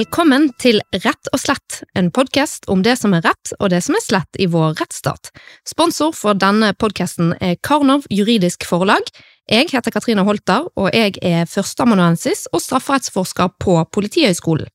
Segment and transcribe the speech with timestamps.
[0.00, 3.98] Velkommen til Rett og slett, en podkast om det som er rett og det som
[3.98, 5.28] er slett i vår rettsstat.
[5.68, 9.10] Sponsor for denne podkasten er Karnov juridisk forlag.
[9.50, 14.70] Jeg heter Katrine Holter, og jeg er førsteamanuensis og strafferettsforsker på Politihøgskolen.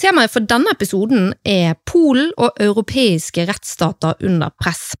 [0.00, 4.94] Temaet for denne episoden er Polen og europeiske rettsstater under press.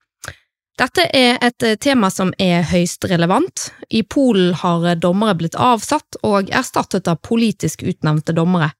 [0.78, 3.70] Dette er et tema som er høyst relevant.
[3.88, 8.74] I Polen har dommere blitt avsatt og erstattet av politisk utnevnte dommere.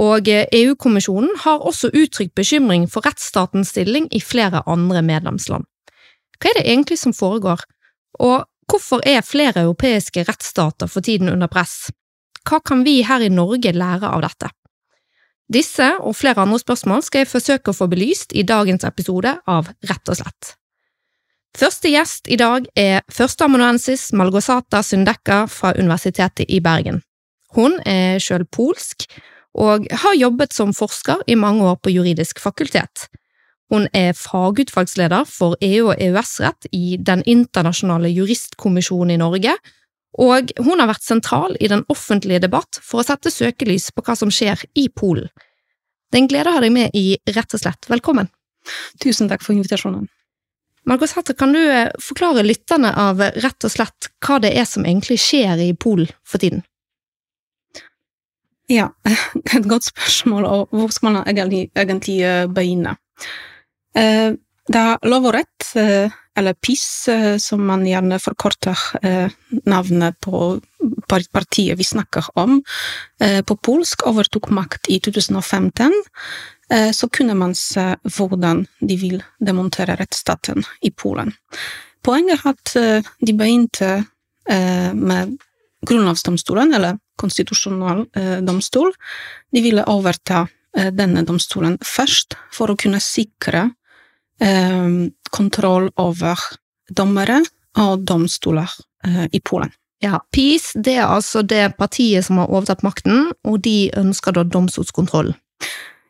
[0.00, 5.66] Og EU-kommisjonen har også uttrykt bekymring for rettsstatens stilling i flere andre medlemsland.
[6.40, 7.60] Hva er det egentlig som foregår,
[8.18, 11.90] og hvorfor er flere europeiske rettsstater for tiden under press?
[12.48, 14.48] Hva kan vi her i Norge lære av dette?
[15.52, 19.68] Disse og flere andre spørsmål skal jeg forsøke å få belyst i dagens episode av
[19.90, 20.54] Rett og slett.
[21.52, 27.02] Første gjest i dag er førsteamanuensis Malgosata Sundekka fra Universitetet i Bergen.
[27.52, 29.04] Hun er selv polsk
[29.58, 33.08] og har jobbet som forsker i mange år på juridisk fakultet.
[33.72, 39.54] Hun er fagutvalgsleder for EU- og EØS-rett i Den internasjonale juristkommisjonen i Norge,
[40.20, 44.16] og hun har vært sentral i den offentlige debatt for å sette søkelys på hva
[44.18, 45.30] som skjer i Polen.
[46.12, 47.88] Det er en glede å ha deg med i Rett og slett.
[47.88, 48.28] Velkommen.
[49.00, 50.04] Tusen takk for invitasjonen.
[50.84, 54.84] Margot Hatter, kan du eh, forklare lytterne av Rett og slett hva det er som
[54.84, 56.64] egentlig skjer i Polen for tiden?
[58.72, 58.88] Ja,
[59.56, 62.96] et godt spørsmål, og hvor skal man egentlig, egentlig eh, begynne?
[64.72, 65.66] Da rett,
[66.38, 67.08] eller PiS,
[67.44, 68.78] som man gjerne forkorter
[69.68, 70.54] navnet på
[71.08, 72.62] partiet vi snakker om,
[73.18, 75.92] på polsk overtok makt i 2015,
[76.94, 77.84] så kunne man se
[78.16, 81.34] hvordan de vil demontere rettsstaten i Polen.
[82.02, 82.74] Poenget er at
[83.20, 84.04] de begynte
[84.94, 85.36] med
[85.84, 88.06] grunnlovsdomstolen, eller konstitusjonal
[88.46, 88.92] domstol,
[89.52, 93.66] de ville overta denne domstolen først for å kunne sikre
[95.30, 96.40] kontroll over
[96.90, 97.42] dommere
[97.80, 98.72] og domstoler
[99.32, 99.70] i Polen.
[100.02, 104.42] Ja, PiS det er altså det partiet som har overtatt makten, og de ønsker da
[104.42, 105.30] domstolskontroll.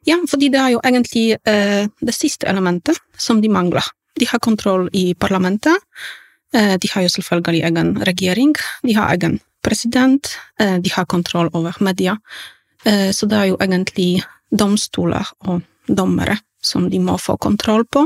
[0.09, 3.85] Ja, fordi det er jo egentlig det siste elementet som de mangler.
[4.19, 5.77] De har kontroll i parlamentet,
[6.53, 8.55] de har jo selvfølgelig egen regjering,
[8.85, 12.17] de har egen president, de har kontroll over media,
[12.85, 18.05] så det er jo egentlig domstoler og dommere som de må få kontroll på,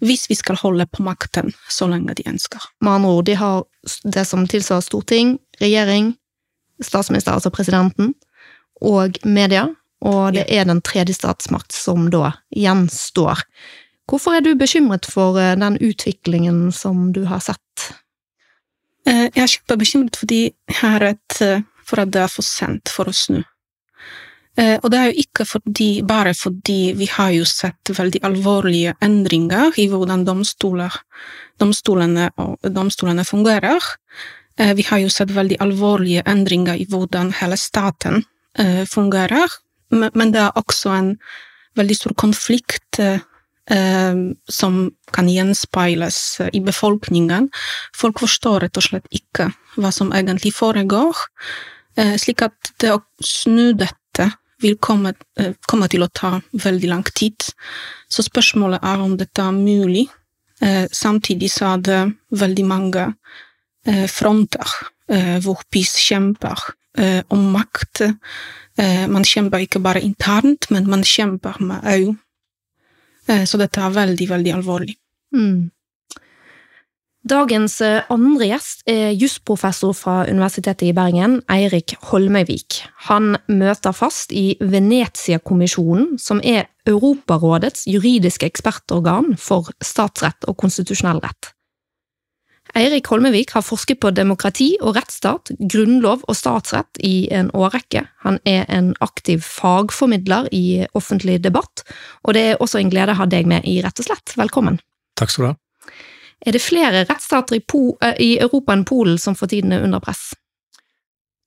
[0.00, 2.62] hvis vi skal holde på makten så lenge de ønsker.
[2.80, 3.64] Med andre ord, de har
[4.04, 6.14] det som tilsvarer storting, regjering,
[6.80, 8.14] statsminister, altså presidenten,
[8.80, 9.66] og media,
[10.00, 13.42] og det er den tredje statsmakt som da gjenstår.
[14.08, 17.60] Hvorfor er du bekymret for den utviklingen som du har sett?
[19.08, 21.38] Jeg er kjempebekymret fordi jeg er redd
[21.88, 23.40] for at det er for sent for å snu.
[24.60, 29.78] Og det er jo ikke fordi, bare fordi vi har jo sett veldig alvorlige endringer
[29.80, 30.92] i hvordan domstoler,
[31.62, 32.28] domstolene
[32.66, 33.80] domstolene fungerer.
[34.58, 38.26] Vi har jo sett veldig alvorlige endringer i hvordan hele staten
[38.90, 39.48] fungerer,
[39.90, 41.14] men det er også en
[41.78, 43.00] veldig stor konflikt
[44.50, 44.78] som
[45.14, 46.16] kan gjenspeiles
[46.52, 47.48] i befolkningen.
[47.96, 51.14] Folk forstår rett og slett ikke hva som egentlig foregår,
[52.18, 54.26] slik at det å snu dette
[54.60, 55.14] vil komme,
[55.70, 57.38] komme, til å ta veldig lang tid.
[58.10, 60.08] Så spørsmålet er om dette er mulig.
[60.92, 62.00] Samtidig så er det
[62.42, 63.06] veldig mange
[64.10, 64.74] fronter
[65.44, 66.66] hvor PiS kjemper
[67.32, 68.02] om makt.
[69.10, 72.12] Man kjemper ikke bare internt, men man kjemper med EU.
[73.46, 74.96] Så dette er veldig, veldig alvorlig.
[75.36, 75.68] Mm.
[77.30, 77.76] Dagens
[78.08, 82.80] andre gjest er jusprofessor fra Universitetet i Bergen, Eirik Holmøyvik.
[83.10, 91.52] Han møter fast i Venezia-kommisjonen, som er Europarådets juridiske ekspertorgan for statsrett og konstitusjonell rett.
[92.74, 98.04] Eirik Holmevik har forsket på demokrati og rettsstat, grunnlov og statsrett i en årrekke.
[98.24, 101.82] Han er en aktiv fagformidler i offentlig debatt,
[102.22, 104.36] og det er også en glede å ha deg med i Rett og slett.
[104.38, 104.78] Velkommen.
[105.18, 105.56] Takk skal du ha.
[106.46, 110.00] Er det flere rettsstater i, po i Europa enn Polen som for tiden er under
[110.00, 110.30] press?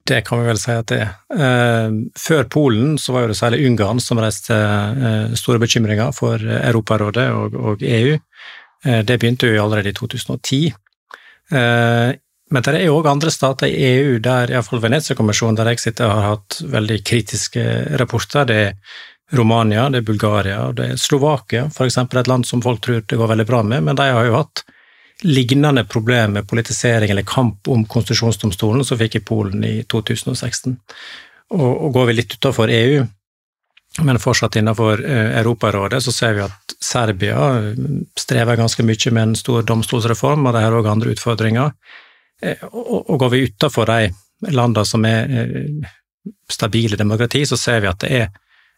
[0.04, 1.94] Det kan vi vel si at det er.
[2.20, 4.58] Før Polen så var det særlig Ungarn som reiste
[5.40, 8.18] store bekymringer for Europarådet og, og EU.
[8.84, 10.74] Det begynte jo allerede i 2010.
[11.52, 16.28] Men det er òg andre stater i EU, der iallfall Venezia-kommisjonen, der jeg sitter, har
[16.36, 17.64] hatt veldig kritiske
[18.00, 18.46] rapporter.
[18.48, 18.76] Det er
[19.34, 23.32] Romania, det er Bulgaria det er Slovakia, eksempel, et land som folk tror det går
[23.32, 24.64] veldig bra med, men de har jo hatt
[25.24, 30.78] lignende problem med politisering eller kamp om konstitusjonsdomstolen som fikk i Polen i 2016.
[31.54, 33.06] Og, og går vi litt utenfor EU,
[34.02, 37.38] Men fortsatt innenfor eh, Europarådet så ser vi at Serbia
[38.20, 41.76] strever ganske mye med en stor domstolsreform, og de har òg andre utfordringer.
[42.74, 44.10] Og går vi utenfor de
[44.52, 45.30] landene som er
[46.50, 48.32] stabile demokrati, så ser vi at det er,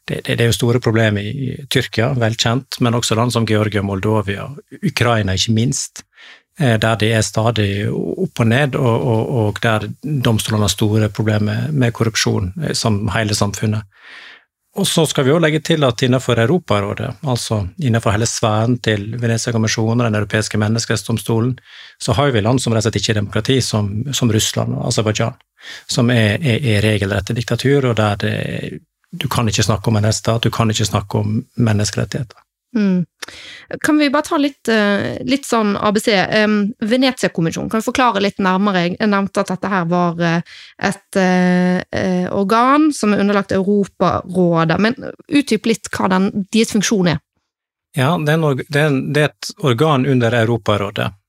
[0.05, 4.47] det, er store problemer i, Tyrkia, velkjent, men også land som Georgia, Moldovia,
[4.83, 6.03] Ukraina ikke minst,
[6.59, 11.09] eh, der de er stadig opp og ned, og, og, og der domstolene har store
[11.09, 13.89] problemer med korrupsjon, eh, som hele samfunnet.
[14.75, 19.13] Og så skal vi også legge til at innenfor Europarådet, altså innenfor hele sfæren til
[19.21, 21.57] Venezia-kommisjonen og Den europeiske menneskerettsdomstolen,
[21.99, 24.89] så har vi land som rett og slett ikke er demokrati, som, som Russland og
[24.89, 25.37] Aserbajdsjan
[25.89, 28.35] som er, er, er regelrette diktatur, og der det,
[29.15, 32.44] du kan ikke snakke om en rettsstat, du kan ikke snakke om menneskerettigheter.
[32.75, 33.05] Mm.
[33.81, 36.09] Kan vi bare ta litt, eh, litt sånn ABC.
[36.85, 38.83] Venezia-kommisjonen, kan du forklare litt nærmere?
[38.99, 40.41] Jeg nevnte at dette her var eh,
[40.91, 44.97] et uh, organ som er underlagt Europarådet, men
[45.31, 47.21] utdyp litt hva den, deres funksjon er.
[47.95, 51.24] Ja, det er, et organ under Europarådet Eh,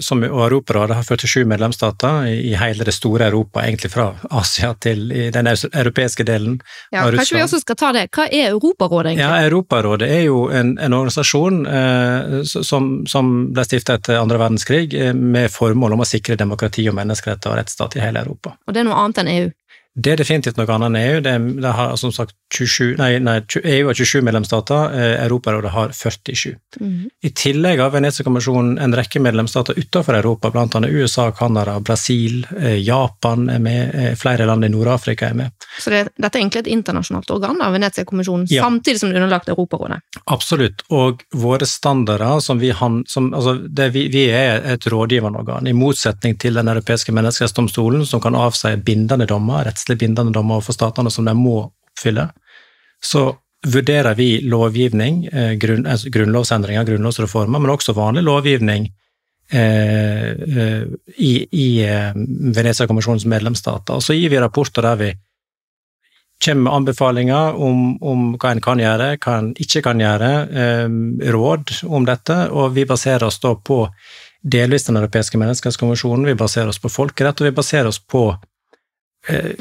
[0.00, 4.72] som, og Europarådet har 47 medlemsstater i, i hele det store Europa, egentlig fra Asia
[4.80, 6.56] til den europeiske delen
[6.90, 7.18] ja, av Russland.
[7.20, 8.06] Kanskje vi også skal ta det.
[8.16, 9.26] Hva er Europarådet egentlig?
[9.26, 14.94] Ja, Europarådet er jo en, en organisasjon eh, som, som, ble stiftet etter andre verdenskrig
[14.94, 18.56] eh, med formål om å sikre demokrati og menneskeretter og rettsstat i hele Europa.
[18.66, 19.50] Og det er noe annet enn EU?
[19.92, 21.16] Det er definitivt noe annet enn EU.
[21.20, 25.92] Det, det har som sagt 27, nei, nei, EU har 27 medlemsstater, eh, Europarådet har
[25.92, 26.54] 47.
[26.80, 27.10] Mm.
[27.22, 33.50] I tillegg har Venezia-kommisjonen en rekke medlemsstater utenfor Europa, annet USA, Canada, Brasil, eh, Japan
[33.50, 35.50] er med, eh, flere land i Nord-Afrika er med.
[35.78, 38.62] Så det, dette er egentlig et internasjonalt organ av Venezia-kommisjonen, ja.
[38.64, 40.00] samtidig som det er underlagt Europarådet?
[40.24, 43.58] Absolutt, og våre standarder som vi, som, altså
[43.92, 48.76] vi, vi er et rådgivende organ, i motsetning til Den europeiske menneskerettsdomstolen, som kan avsi
[48.76, 52.30] bindende dommer, rettslig bindende dommer overfor statene som de må oppfylle,
[53.02, 53.32] så
[53.66, 58.88] vurderer vi lovgivning, eh, grunn, altså grunnlovsendringer, grunnlovsreformer, men også vanlig lovgivning
[59.52, 60.86] eh, eh,
[61.16, 63.94] i, i eh, Venezia-kommisjonens medlemsstater.
[63.94, 65.12] Og så gir vi rapporter der vi
[66.42, 71.30] kommer med anbefalinger om, om, hva en kan gjøre, hva en ikke kan gjøre, eh,
[71.30, 73.84] råd om dette, og vi baserer oss da på
[74.42, 78.24] delvis Den europeiske menneskerettskonvensjonen, vi baserer oss på folkerett, og vi baserer oss på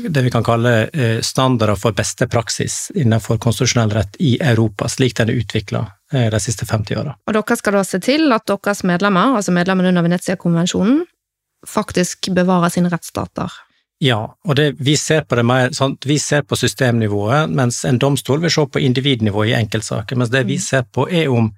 [0.09, 5.17] det vi kan kalle eh, standarder for beste praksis innenfor konstitusjonell rett i Europa, slik
[5.17, 7.13] den er utvikla eh, de siste 50 åra.
[7.27, 11.03] Og dere skal da se til at deres medlemmer, altså medlemmene under Venezia-konvensjonen,
[11.67, 13.53] faktisk bevarer sine rettsstater?
[14.01, 18.01] Ja, og det, vi, ser på det mer, sånn, vi ser på systemnivået, mens en
[18.01, 20.17] domstol vil se på individnivå i enkeltsaker.
[20.17, 20.63] Mens det vi mm.
[20.65, 21.51] ser på, er om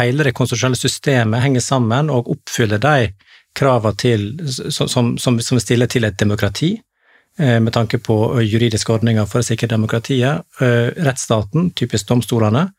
[0.00, 3.12] hele det konstitusjonelle systemet henger sammen og oppfyller de
[3.54, 6.94] kravene som, som, som stiller til et demokrati Eh,
[7.38, 12.70] med tanke på juridiske ordninger for å sikre demokratiet, eh, rettsstaten, typisk domstolene,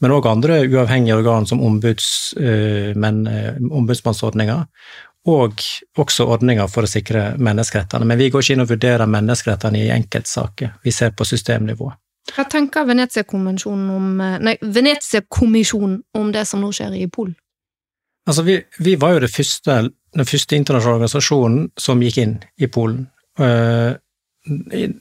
[0.00, 3.26] men òg andre uavhengige organ som ombuds, eh, men,
[3.70, 4.64] ombudsmannsordninger,
[5.28, 5.62] og
[5.98, 8.06] også ordninger for å sikre menneskerettene.
[8.06, 11.92] Men vi går ikke inn og vurderer menneskerettene i enkeltsaker, vi ser på systemnivå.
[12.30, 15.22] Hva tenker Venezia-kommisjonen om, nei, Venezia
[16.14, 17.36] om det som nå skjer i Polen?
[18.28, 23.08] Altså, vi, vi var jo første, den første internasjonale organisasjonen som gikk inn i Polen.
[23.40, 23.92] Eh,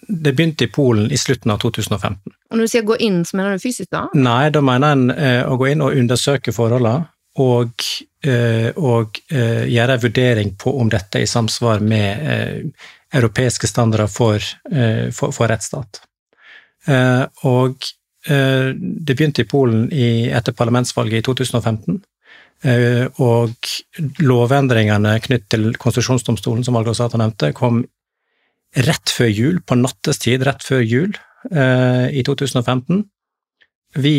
[0.07, 2.33] det begynte i Polen i slutten av 2015.
[2.49, 4.07] Og Når du sier gå inn, så mener du fysisk da?
[4.13, 7.07] Nei, da mener en eh, å gå inn og undersøke forholdene,
[7.39, 7.85] og,
[8.25, 12.73] eh, og gjøre en vurdering på om dette er i samsvar med
[13.15, 14.43] europeiske standarder for,
[15.15, 16.01] for, for rettsstat.
[17.47, 17.87] Og
[18.27, 22.01] det begynte i Polen i, etter parlamentsvalget i 2015.
[23.23, 23.71] Og
[24.25, 27.85] lovendringene knyttet til konstitusjonsdomstolen, som Algosata nevnte, kom
[28.75, 31.15] rett før jul, på nattestid rett før jul
[31.51, 33.03] eh, i 2015.
[33.97, 34.17] Vi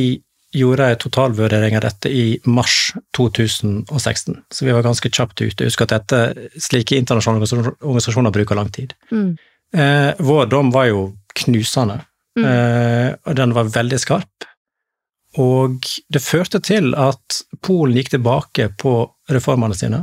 [0.50, 5.68] gjorde en totalvurdering av dette i mars 2016, så vi var ganske kjapt ute.
[5.68, 7.46] Husk at dette, slike internasjonale
[7.78, 8.96] organisasjoner bruker lang tid.
[9.14, 9.36] Mm.
[9.70, 11.04] Eh, vår dom var jo
[11.38, 12.00] knusende,
[12.38, 12.44] mm.
[12.44, 14.48] eh, og den var veldig skarp.
[15.38, 18.94] Og det førte til at Polen gikk tilbake på
[19.30, 20.02] reformene sine.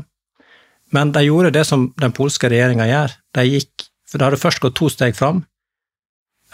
[0.95, 3.15] Men de gjorde det som den polske regjeringa gjør.
[3.35, 5.43] De gikk for det hadde først gått to steg fram.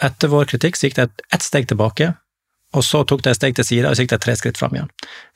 [0.02, 2.12] Etter vår kritikk så gikk det ett steg tilbake,
[2.74, 4.74] og så tok de et steg til side, og så gikk de tre skritt fram
[4.74, 4.88] igjen.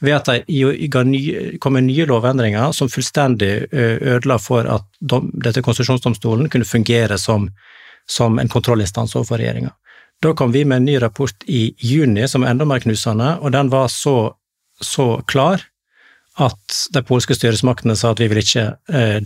[0.02, 7.18] Ved at det kom nye lovendringer som fullstendig ødela for at dette konstitusjonsdomstolen kunne fungere
[7.22, 7.46] som,
[8.10, 9.70] som en kontrollinstans overfor regjeringa.
[10.18, 13.54] Da kom vi med en ny rapport i juni som er enda mer knusende, og
[13.54, 14.34] den var så,
[14.82, 15.62] så klar
[16.42, 18.66] at de polske styresmaktene sa at vi vil ikke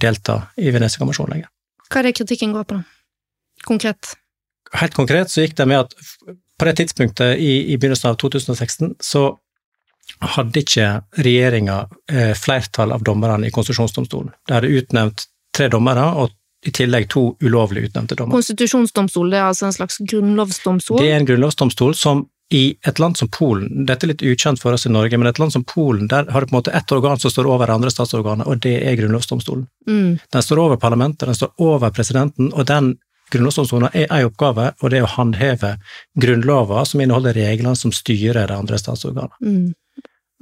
[0.00, 1.48] delta i Venezia-kommisjonen lenger.
[1.92, 2.80] Hva er det kritikken går på?
[3.68, 4.14] Konkret?
[4.80, 5.96] Helt konkret så gikk det med at
[6.58, 9.26] på det tidspunktet i, i, begynnelsen av 2016 så
[10.34, 10.86] hadde ikke
[11.22, 14.32] regjeringa eh, flertall av dommerne i konstitusjonsdomstolen.
[14.48, 16.32] De hadde utnevnt tre dommere, og
[16.62, 18.38] i tillegg to ulovlig utnevnte dommere.
[18.38, 21.00] Konstitusjonsdomstol det er altså en slags grunnlovsdomstol?
[21.02, 24.76] Det er en grunnlovsdomstol som i et land som Polen, dette er litt ukjent for
[24.76, 26.92] oss i Norge, men et land som Polen, der har du på en måte ett
[26.92, 29.64] organ som står over andre statsorganer, og det er grunnlovsdomstolen.
[29.88, 30.18] Mm.
[30.32, 32.94] Den står over parlamentet, den står over presidenten, og den
[33.32, 35.76] grunnlovsdomstolen er én oppgave, og det er å håndheve
[36.20, 39.38] grunnlover som inneholder reglene som styrer det andre statsorganet.
[39.40, 39.72] Mm.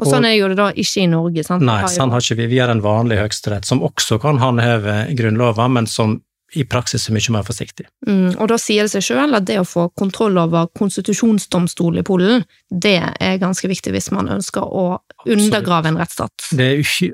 [0.01, 1.65] Og sånn er jo det da ikke i Norge, sant?
[1.67, 2.49] Nei, sånn har ikke vi.
[2.55, 6.17] Vi har en vanlig høyesterett, som også kan håndheve grunnlover, men som
[6.59, 7.87] i praksis er mye mer forsiktig.
[8.09, 12.05] Mm, og da sier det seg sjøl at det å få kontroll over konstitusjonsdomstol i
[12.07, 16.51] Polen, det er ganske viktig hvis man ønsker å undergrave en rettsstat.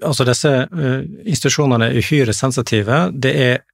[0.02, 3.06] altså disse uh, institusjonene er uhyre sensitive.
[3.12, 3.64] Det er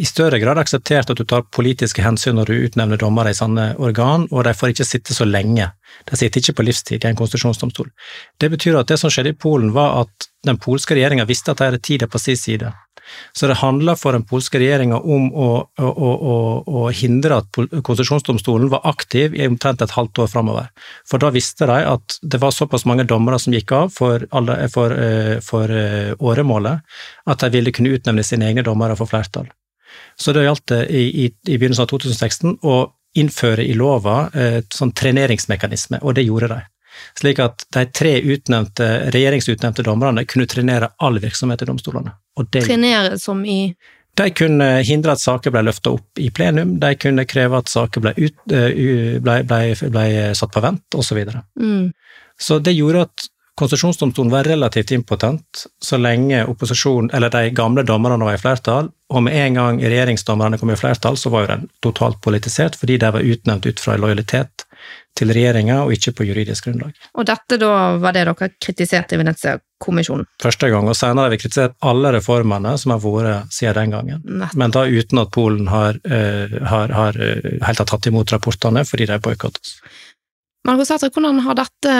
[0.00, 3.74] i større grad akseptert at du tar politiske hensyn når du utnevner dommere i sånne
[3.82, 5.66] organ, og de får ikke sitte så lenge.
[6.08, 7.90] De sitter ikke på livstid i en konstitusjonsdomstol.
[8.40, 11.60] Det betyr at det som skjedde i Polen, var at den polske regjeringa visste at
[11.60, 12.70] de hadde tida på sin side.
[13.32, 15.48] Så det handler for den polske regjeringa om å,
[15.80, 16.34] å, å,
[16.66, 20.70] å, hindre at konsesjonsdomstolen var aktiv i omtrent et halvt år framover.
[21.08, 24.56] For da visste de at det var såpass mange dommere som gikk av for, alle,
[24.72, 26.86] for, eh, for eh, åremålet,
[27.30, 29.50] at de ville kunne utnevne sine egne dommere for flertall.
[30.20, 32.80] Så det gjaldt det i, i, i begynnelsen av 2016 å
[33.18, 36.60] innføre i lova eh, sånn treneringsmekanisme, og det gjorde de.
[37.18, 42.14] Slik at de tre utnevnte, regjeringsutnevnte dommerne kunne trenere all virksomhet i domstolene.
[42.40, 43.74] Det, trenere som i
[44.16, 48.02] De kunne hindre at saker ble løfta opp i plenum, de kunne kreve at saker
[48.04, 49.60] ble, ut, eh, ble, ble,
[49.92, 51.06] ble satt på vent, osv.
[51.12, 51.44] Så, videre.
[51.60, 51.92] mm.
[52.38, 53.28] så det gjorde at
[53.60, 59.22] Konstitusjonsdomstolen var relativt impotent så lenge opposisjon, eller de gamle dommerne var i flertall, og
[59.26, 63.10] med en gang regjeringsdommerne kom i flertall, så var jo den totalt politisert, fordi de
[63.12, 64.64] var utnevnt ut fra lojalitet
[65.18, 66.96] til regjeringa og ikke på juridisk grunnlag.
[67.20, 70.24] Og dette da var det dere kritiserte i Venezia-kommisjonen?
[70.40, 74.22] Første gang, og senere har vi kritisert alle reformene som har vært siden den gangen.
[74.40, 74.56] Nett.
[74.56, 79.10] Men da uten at Polen har, uh, har, har uh, helt tatt imot rapportene fordi
[79.10, 79.76] de boikottes.
[80.68, 81.92] Margot Sætre, hvordan har dette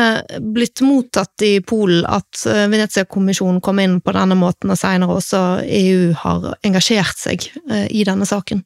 [0.52, 5.40] blitt mottatt i Polen, at eh, Venezia-kommisjonen kom inn på denne måten, og senere også
[5.64, 7.48] EU har engasjert seg
[7.88, 8.60] i denne saken?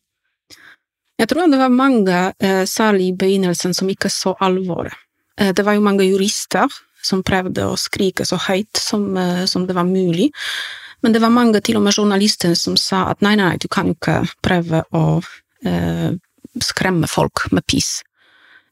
[1.15, 4.99] Jeg tror det var mange, eh, særlig i begynnelsen, som ikke så alvoret.
[5.39, 6.71] Eh, det var jo mange jurister
[7.03, 10.33] som prøvde å skrike så høyt som, eh, som, det var mulig.
[11.03, 13.93] Men det var mange, til og med journalister, som sa at nei, nei, du kan
[13.93, 15.23] ikke prøve å
[15.65, 16.11] eh,
[16.61, 18.03] skremme folk med piss.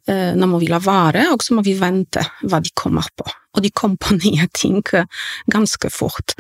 [0.09, 3.27] Eh, nå må vi la være, og så må vi vente hva de kommer på.
[3.53, 6.37] Og de kom på nye ting ganske fort.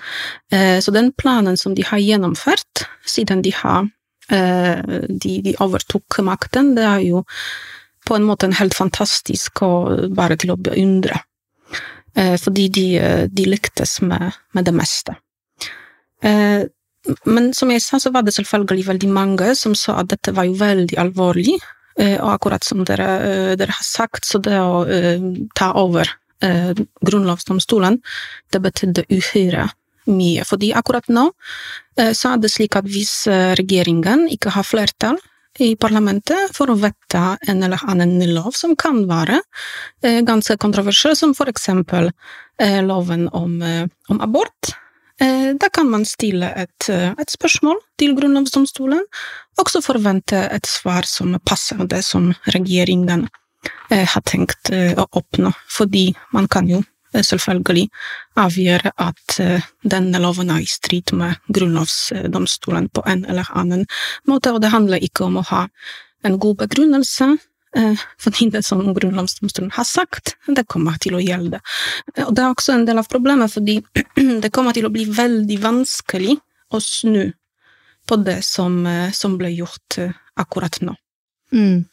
[0.52, 3.90] Eh, så den planen som de har gjennomført, siden de har
[4.33, 4.78] Eh,
[5.09, 7.23] de, de overtok makten, det er jo
[8.07, 11.19] på en måte en helt fantastisk og bare til å beundre.
[12.14, 12.87] Eh, fordi de,
[13.28, 15.16] de lyktes med, med, det meste.
[16.23, 16.64] Eh,
[17.26, 20.47] men som jeg sa, så var det selvfølgelig veldig mange som sa at dette var
[20.47, 21.57] jo veldig alvorlig.
[22.01, 23.07] Og akkurat som dere,
[23.61, 24.81] dere har sagt, så det å
[25.59, 26.09] ta over
[26.41, 27.99] Grunnlovsdomstolen,
[28.51, 29.67] det betydde uhyre
[30.11, 30.45] mye.
[30.47, 31.29] Fordi akkurat nå
[31.99, 35.21] eh, så er det slik at hvis eh, regjeringen ikke har flertall
[35.61, 39.43] i parlamentet for å vedta en eller annen lov som kan være
[40.03, 42.13] eh, ganske kontroversiell, som for eksempel
[42.63, 43.57] loven om,
[44.13, 44.69] om abort.
[45.23, 49.05] Da kan man stille et, et spørsmål til Grunnlovsdomstolen,
[49.61, 53.29] og så forvente et svar som passer det som regjeringen
[53.93, 56.81] har tenkt å oppnå, fordi man kan jo
[57.21, 57.88] selvfølgelig
[58.41, 63.87] avgjøre at eh, denne loven er i strid med grunnlovsdomstolen på en eller annen
[64.29, 65.67] måte, og det handler ikke om å ha
[66.25, 67.49] en god begrunnelse, eh,
[68.21, 71.62] fordi det som grunnlovsdomstolen har sagt, det kommer til å gjelde.
[72.26, 73.79] Og det er også en del av problemet, fordi
[74.45, 76.37] det kommer til å bli veldig vanskelig
[76.73, 77.31] å snu
[78.09, 79.99] på det som, eh, som ble gjort
[80.41, 80.95] akkurat nå.
[81.52, 81.85] Mm.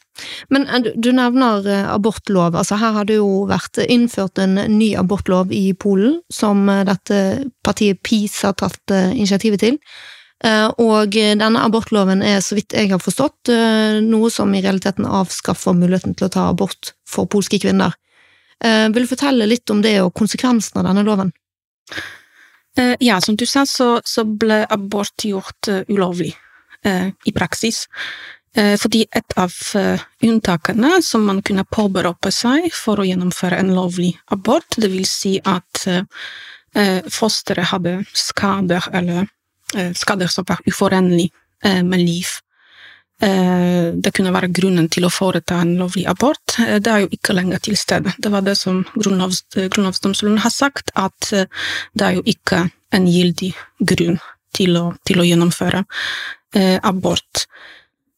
[0.49, 2.55] Men du, du nevner eh, abortlov.
[2.55, 7.19] altså Her har det jo vært innført en ny abortlov i Polen, som eh, dette
[7.65, 9.79] partiet PiS har tatt initiativet til.
[10.39, 13.49] Og denne abortloven er, så vidt jeg har forstått,
[14.05, 17.91] noe som i realiteten avskaffer muligheten til å ta abort for polske kvinner.
[18.63, 21.33] Vil du fortelle litt om det og konsekvensen av denne loven?
[23.03, 26.31] Ja, som du sa, så, så ble abort gjort ulovlig
[26.87, 27.83] i praksis.
[28.57, 33.75] Eh, fordi et av eh, unntakene som man kunne påberope seg for å gjennomføre en
[33.75, 39.29] lovlig abort, det vil si at eh, fosteret hadde skader eller
[39.95, 41.29] skader som var uforenlig
[41.63, 42.29] med liv,
[43.21, 47.11] eh, det kunne være grunnen til å foreta en lovlig abort, eh, det er jo
[47.11, 48.13] ikke lenger til stede.
[48.17, 51.45] Det var det som Grunnlovs, Grunnlovsdomstolen har sagt, at eh,
[51.93, 54.19] det er jo ikke en gyldig grunn
[54.55, 55.83] til å, til å gjennomføre
[56.55, 57.45] eh, abort.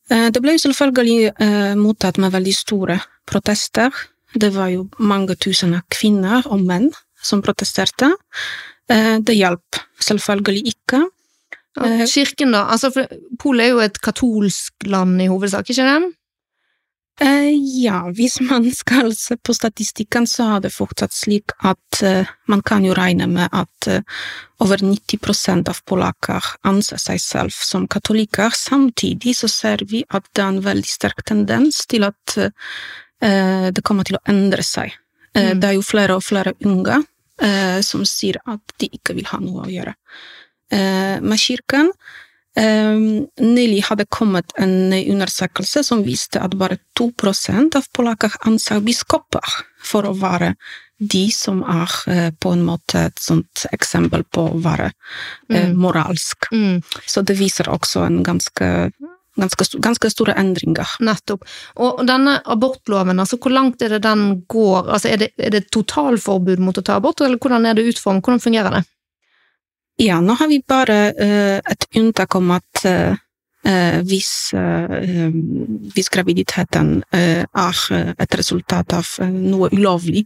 [0.10, 3.92] Eh, det ble selvfølgelig eh, mottatt med veldig store protester.
[4.34, 6.92] Det var jo mange tusen kvinner og menn
[7.22, 8.14] som protesterte.
[8.92, 10.98] Det hjalp selvfølgelig ikke.
[11.80, 12.66] Ja, kirken, da?
[12.74, 13.08] Altså, for
[13.40, 16.12] Polen er jo et katolsk land i hovedsak, ikke det?
[17.22, 22.30] Uh, ja, hvis man skal se på statistikken, så er det fortsatt slik at uh,
[22.50, 24.24] man kan jo regne med at uh,
[24.64, 28.56] over 90% av polakker anser seg selv som katolikker.
[28.58, 32.38] Samtidig så ser vi at det er en veldig sterk tendens til at
[33.22, 34.96] det kommer til å endre seg.
[35.38, 35.60] Mm.
[35.62, 36.96] Det er jo flere og flere unge
[37.86, 39.94] som sier at de ikke vil ha noe å gjøre
[40.72, 41.90] med kirken.
[42.52, 49.54] Um, nylig hadde kommet en undersøkelse som viste at bare 2% av polakker anser biskoper
[49.80, 50.50] for å være
[51.00, 54.90] de som er uh, på en måte et sånt eksempel på å være
[55.48, 55.80] mm.
[55.80, 56.52] moralsk.
[56.52, 56.84] Mm.
[57.08, 58.92] Så det viser også en ganske
[59.40, 60.90] Ganske, ganske, store endringer.
[61.08, 61.46] Nettopp.
[61.80, 64.90] Og denne abortloven, altså hvor langt er det den går?
[64.92, 68.28] Altså er det, er det totalforbud mot å ta abort, eller hvordan er det utformet?
[68.28, 68.82] Hvordan fungerer det?
[70.02, 73.14] Ja, nå har vi bare uh, et unntak om at uh,
[74.02, 75.28] hvis, uh,
[75.94, 77.82] hvis, graviditeten er
[78.18, 80.24] et resultat av noe ulovlig,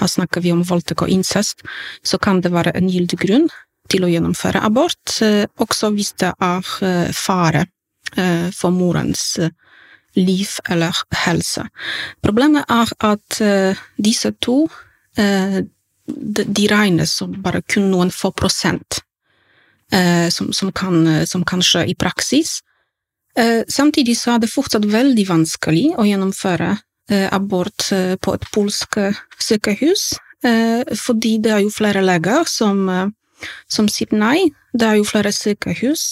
[0.00, 1.62] her snakker vi om voldtekt og incest,
[2.02, 3.46] så kan det være en gyldig grunn
[3.92, 5.14] til å gjennomføre abort,
[5.62, 7.66] også hvis det er fare
[8.56, 9.36] for morens
[10.18, 11.68] liv eller helse.
[12.24, 13.38] Problemet er at
[14.02, 14.58] disse to
[15.14, 19.11] de regnes som bare kun noen få prosent Eh,
[20.30, 22.60] som, som, kan, eh, som kan skje i praksis.
[23.36, 26.76] Eh, samtidig så er det fortsatt veldig vanskelig å gjennomføre
[27.34, 27.90] abort
[28.24, 28.96] på et polsk
[29.42, 30.14] sykehus,
[30.96, 32.86] fordi det er jo flere leger som,
[33.68, 34.46] som sier nei.
[34.72, 36.04] Det er jo flere sykehus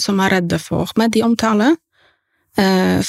[0.00, 1.74] som er redde for medieomtale,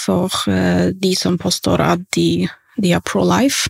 [0.01, 0.43] for
[0.91, 3.69] de som påstår at de, de er pro-life,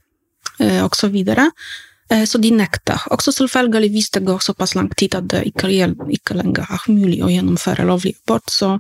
[0.57, 1.51] og så videre.
[2.09, 3.01] Eh, så de nekter.
[3.11, 5.69] Også selvfølgelig hvis det går såpass lang tid at det ikke,
[6.09, 8.77] ikke lenger er mulig å gjennomføre lovlig abort, så,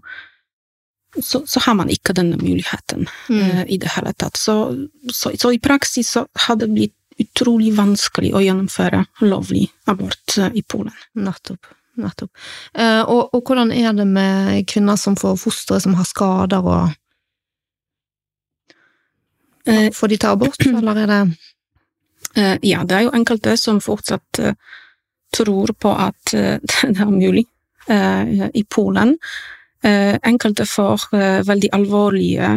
[1.19, 3.41] så, så, har man ikke denne muligheten mm.
[3.41, 4.39] uh, i det hele tatt.
[4.39, 4.55] Så,
[5.11, 10.47] så, så, i praksis så har det blitt utrolig vanskelig å gjennomføre lovlig abort uh,
[10.53, 10.95] i Polen.
[11.19, 11.73] Nettopp.
[11.97, 12.29] Nettopp.
[12.77, 16.95] Og, og, hvordan er det med kvinner som får fostre som har skader og
[19.67, 21.56] Får de ta abort, eller er det Eh,
[22.37, 24.57] ja, det er jo enkelte som fortsatt eh,
[25.35, 26.57] tror på at eh,
[26.93, 27.47] det er mulig
[27.87, 29.13] i Polen.
[29.79, 31.05] Enkelte får
[31.47, 32.49] veldig alvorlige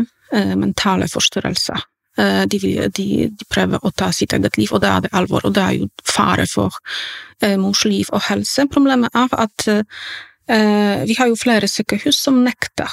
[0.58, 1.84] mentale forstyrrelser.
[2.18, 3.06] De, de, de,
[3.46, 5.86] prøver å ta sitt eget liv, og det er det alvor, og det er jo
[6.02, 6.74] fare for
[7.62, 8.66] mors liv og helse.
[8.74, 9.68] Problemet er at
[11.06, 12.90] vi har jo flere sykehus som nekter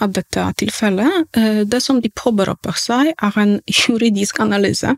[0.00, 1.30] at dette tilfellet.
[1.70, 4.96] Det som de påberoper seg, er en juridisk analyse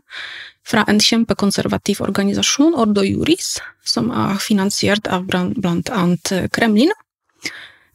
[0.67, 6.93] fra en kjempekonservativ organisasjon, Ordo Juris, som er finansiert av blant annet Kremlin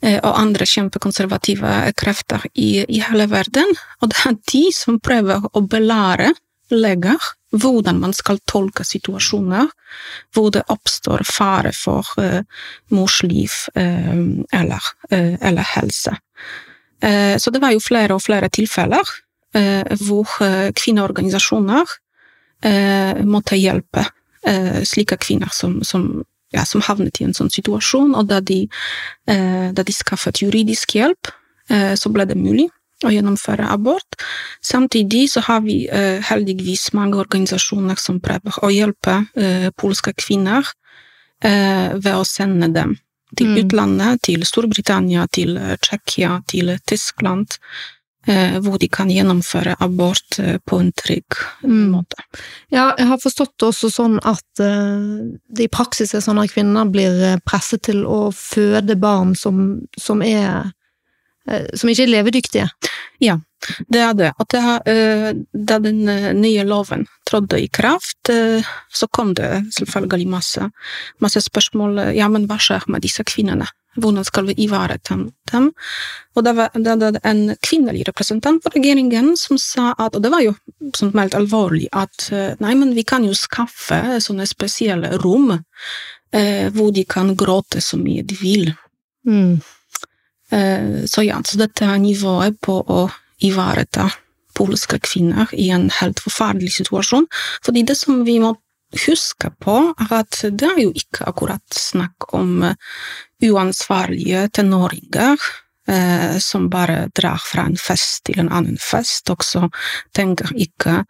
[0.03, 3.73] eh, og andre kjempekonservative krefter i, i, hele verden.
[4.03, 6.35] Og det er de som prøver å belære
[6.75, 9.71] leger hvordan man skal tolke situasjoner
[10.37, 12.43] hvor det oppstår fare for uh,
[12.93, 14.19] mors liv uh,
[14.53, 16.13] eller, uh, eller, helse.
[16.99, 19.11] Så det var jo flere og flere tilfeller
[20.03, 20.33] hvor
[20.75, 21.93] kvinneorganisasjoner
[22.63, 24.05] eh, måtte hjelpe
[24.47, 28.65] eh, slike kvinner som, som, ja, som, havnet i en sånn situasjon, og da de,
[29.31, 31.33] eh, da de skaffet juridisk hjelp,
[31.71, 32.69] eh, så ble det mulig
[33.07, 34.19] å gjennomføre abort.
[34.65, 40.75] Samtidig så har vi eh, heldigvis mange organisasjoner som prøver å hjelpe eh, polske kvinner
[41.39, 42.97] ved å sende dem
[43.37, 43.61] til mm.
[43.65, 47.59] utlandet, til Storbritannia, til Tsjekkia, til Tyskland.
[48.29, 51.85] Eh, hvor de kan gjennomføre abort eh, på en trygg mm.
[51.95, 52.19] måte.
[52.69, 55.07] Ja, jeg har forstått det også sånn at eh,
[55.49, 60.21] det i praksis er sånn at kvinner blir presset til å føde barn som, som
[60.27, 60.75] er
[61.75, 62.67] som ikke er levedyktige.
[63.25, 63.39] Ja,
[63.89, 64.33] det er det.
[64.55, 64.85] Har,
[65.53, 66.05] da den
[66.41, 68.31] nye loven trådte i kraft,
[68.95, 70.69] så kom det selvfølgelig masse,
[71.19, 71.99] masse spørsmål.
[72.15, 73.67] Ja, men hva skjer med disse kvinnene?
[73.99, 75.17] Hvordan skal vi ivareta
[75.53, 75.71] dem?
[76.37, 80.31] Og det var, det var en kvinnelig representant for regjeringen som sa at, og det
[80.33, 80.55] var jo
[80.97, 86.69] sånn meldt alvorlig, at eh, nei, men vi kan jo skaffe sånne spesielle rom eh,
[86.75, 88.71] hvor de kan gråte så mye de vil.
[89.27, 89.59] Mm.
[90.49, 93.03] Så ja, dette er nivået på å
[93.45, 94.07] ivareta
[94.59, 97.29] polske kvinner i en helt forferdelig situasjon.
[97.65, 98.55] Fordi det som vi må
[99.05, 102.65] huske på, er at det er jo ikke akkurat snakk om
[103.45, 105.37] uansvarlige tenåringer
[105.89, 109.69] eh, som bare drar fra en fest til en annen fest, også
[110.17, 111.03] tenker ikke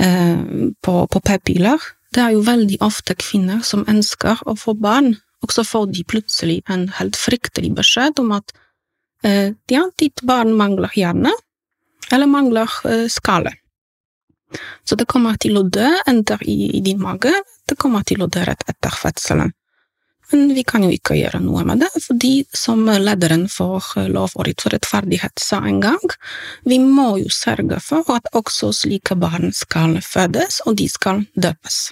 [0.00, 0.40] eh,
[0.82, 1.90] på, på p-piller.
[2.12, 6.04] Det er jo veldig ofte kvinner som ønsker å få barn, og så får de
[6.08, 8.54] plutselig en helt fryktelig beskjed om at
[9.26, 11.32] eh, ja, ditt barn mangler hjerne,
[12.12, 13.54] eller mangler eh, skalle.
[14.84, 17.32] Så det kommer til å dø enten i, i din mage,
[17.68, 19.52] det kommer til å dø rett etter fødselen.
[20.32, 24.48] Men vi kan jo ikke gjøre noe med det, fordi som lederen for Lov og
[24.48, 26.14] rettferdighet sa en gang,
[26.64, 31.90] vi må jo sørge for at også slike barn skal fødes, og de skal døpes.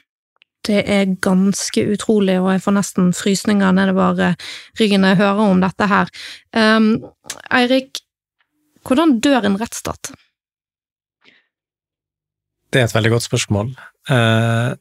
[0.66, 4.34] Det er ganske utrolig, og jeg får nesten frysninger nedover
[4.80, 6.10] ryggen når jeg hører om dette her.
[6.52, 6.90] Um,
[7.48, 8.02] Eirik,
[8.84, 10.12] hvordan dør en rettsstat?
[12.70, 13.72] Det er et veldig godt spørsmål.
[14.10, 14.76] Uh,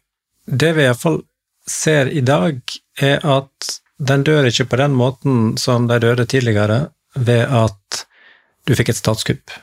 [0.46, 1.22] det vi iallfall
[1.70, 2.60] ser i dag,
[3.00, 8.04] er at den dør ikke på den måten som de døde tidligere, ved at
[8.68, 9.56] du fikk et statskupp,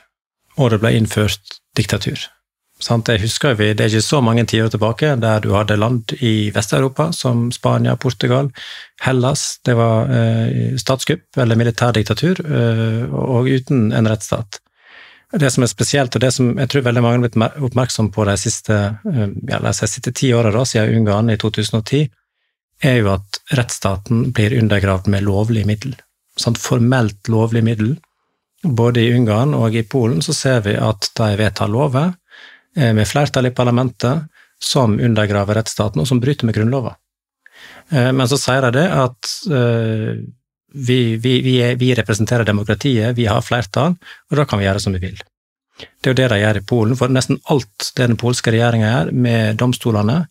[0.57, 2.25] og det ble innført diktatur.
[2.79, 3.09] Sant?
[3.09, 6.51] Jeg husker vi, Det er ikke så mange tiår tilbake der du hadde land i
[6.53, 8.51] Vest-Europa, som Spania, Portugal,
[9.01, 9.59] Hellas.
[9.65, 14.59] Det var eh, statskupp eller militærdiktatur, eh, og uten en rettsstat.
[15.33, 18.27] Det som er spesielt, og det som jeg tror veldig mange har blitt oppmerksom på
[18.29, 18.77] de siste,
[19.09, 22.05] eh, ja, de siste ti åra, siden Ungarn i 2010,
[22.85, 25.97] er jo at rettsstaten blir undergravd med lovlig middel.
[26.37, 27.95] Sånn formelt lovlig middel.
[28.61, 32.13] Både i Ungarn og i Polen så ser vi at de vedtar lover
[32.77, 34.27] med flertall i parlamentet
[34.59, 36.95] som undergraver rettsstaten, og som bryter med Grunnlova.
[37.89, 40.19] Eh, men så sier de det at eh,
[40.73, 43.95] vi, vi, vi, vi, representerer demokratiet, vi har flertall,
[44.29, 45.19] og da kan vi gjøre som vi vil.
[45.77, 48.89] Det er jo det de gjør i Polen, for nesten alt det den polske regjeringa
[48.91, 50.23] gjør med domstolene,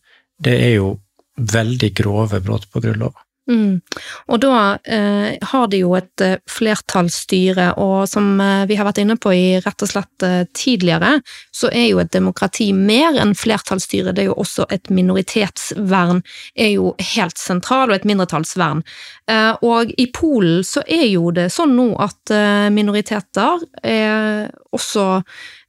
[0.43, 0.97] det er jo
[1.37, 3.26] veldig grove brudd på Grunnlova.
[3.47, 3.79] Mm.
[4.27, 8.99] Og da eh, har de jo et eh, flertallsstyre, og som eh, vi har vært
[9.05, 11.21] inne på i rett og slett eh, tidligere,
[11.55, 16.25] så er jo et demokrati mer enn flertallsstyre, det er jo også et minoritetsvern
[16.59, 18.83] er jo helt sentral, og et mindretallsvern.
[19.31, 22.33] Eh, og i Polen så er jo det sånn nå at
[22.73, 25.05] minoriteter er også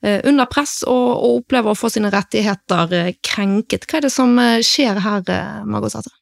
[0.01, 3.85] under press og, og, opplever å få sine rettigheter krenket.
[3.89, 5.35] Hva er det som skjer her,
[5.67, 6.15] Margot Sætre?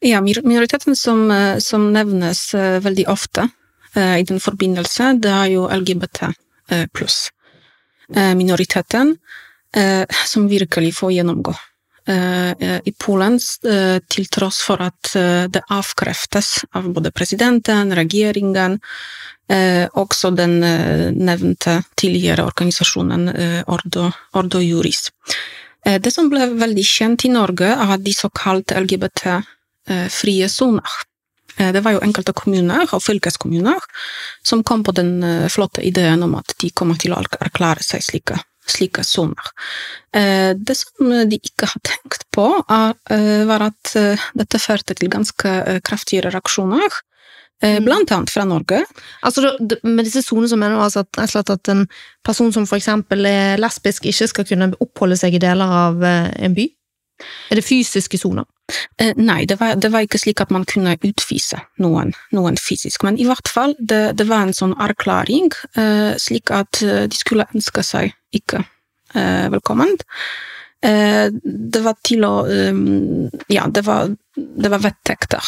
[0.00, 3.48] Ja, minoriteten som, eh, som nevnes uh, veldig ofte
[3.96, 6.32] uh, i den forbindelse, det er jo LGBT
[6.92, 7.30] pluss.
[8.10, 9.12] minoriteten
[10.26, 11.52] som virkelig får gjennomgå.
[12.90, 13.38] I Polen,
[14.10, 15.12] til tross for at
[15.54, 18.80] det avkreftes av både presidenten, regjeringen,
[20.02, 20.58] også den
[21.14, 23.30] nevnte tidligere organisasjonen
[23.70, 25.06] Ordo, Ordo Juris.
[25.86, 29.55] Det som ble veldig kjent i Norge, er de såkalte LGBT Eh,
[30.10, 30.96] frie soner.
[31.56, 33.80] Eh, det var jo enkelte kommuner og fylkeskommuner
[34.46, 38.04] som kom på den eh, flotte ideen om at de kommer til å erklære seg
[38.04, 39.52] slike slike soner.
[40.10, 43.92] Det som de ikke har tenkt på, var at
[44.34, 45.52] dette førte til ganske
[45.86, 46.96] kraftige reaksjoner.
[47.62, 47.84] Mm.
[47.86, 48.80] Blant annet fra Norge.
[49.22, 49.52] Altså,
[49.86, 51.86] Med disse sonene mener du altså at, at en
[52.26, 56.66] person som eksempel er lesbisk, ikke skal kunne oppholde seg i deler av en by?
[57.50, 58.46] Er det fysiske soner?
[58.98, 63.04] Eh, nei, det var, det var, ikke slik at man kunne utvise noen, noen fysisk,
[63.06, 67.18] men i hvert fall, det, det var en sånn erklæring, eh, slik at eh, de
[67.18, 68.64] skulle ønske seg ikke
[69.14, 69.94] eh, velkommen.
[70.82, 75.40] Eh, det var til å ehm, Ja, det var, det var vedtekter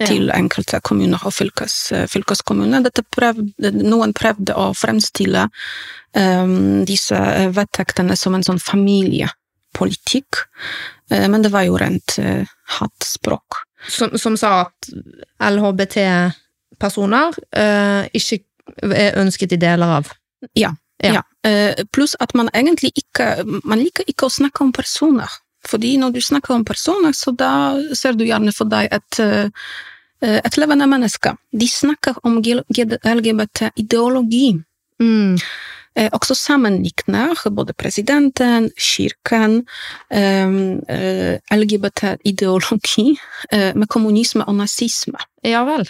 [0.00, 0.06] ja.
[0.06, 2.88] til enkelte kommuner og fylkes, eh, fylkeskommuner.
[3.12, 5.48] Prøvde, noen prøvde å fremstille
[6.16, 7.18] ehm, disse
[7.58, 9.38] vedtektene som en sånn familiepolitikk.
[11.12, 12.48] Eh, men det var jo rent hatspråk.
[12.78, 13.48] hattspråk.
[13.88, 14.88] Som, som, sa at
[15.42, 18.38] LHBT-personer uh, ikke
[18.94, 20.06] er ønsket i deler av?
[20.54, 20.70] Ja.
[21.02, 21.12] ja.
[21.18, 21.22] ja.
[21.42, 25.26] Uh, pluss at man egentlig ikke Man liker ikke å snakke om personer.
[25.66, 29.18] Fordi når du snakker om personer, så da ser du gjerne for deg et,
[30.26, 31.36] et levende menneske.
[31.54, 34.58] De snakker om LGBT-ideologi.
[34.98, 35.38] Mm.
[35.96, 39.66] Eh, også sammenligner både presidenten, kirken,
[40.10, 43.18] ehm, eh, LGBT-ideologi
[43.52, 45.18] eh, med kommunisme og nazisme.
[45.44, 45.88] Ja vel.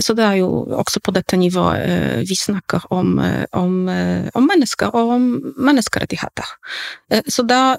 [0.00, 3.18] Så det er jo også på dette nivået vi snakker om,
[3.52, 3.88] om,
[4.34, 5.22] om mennesker og om
[5.56, 6.44] menneskerettigheter.
[7.26, 7.76] Så da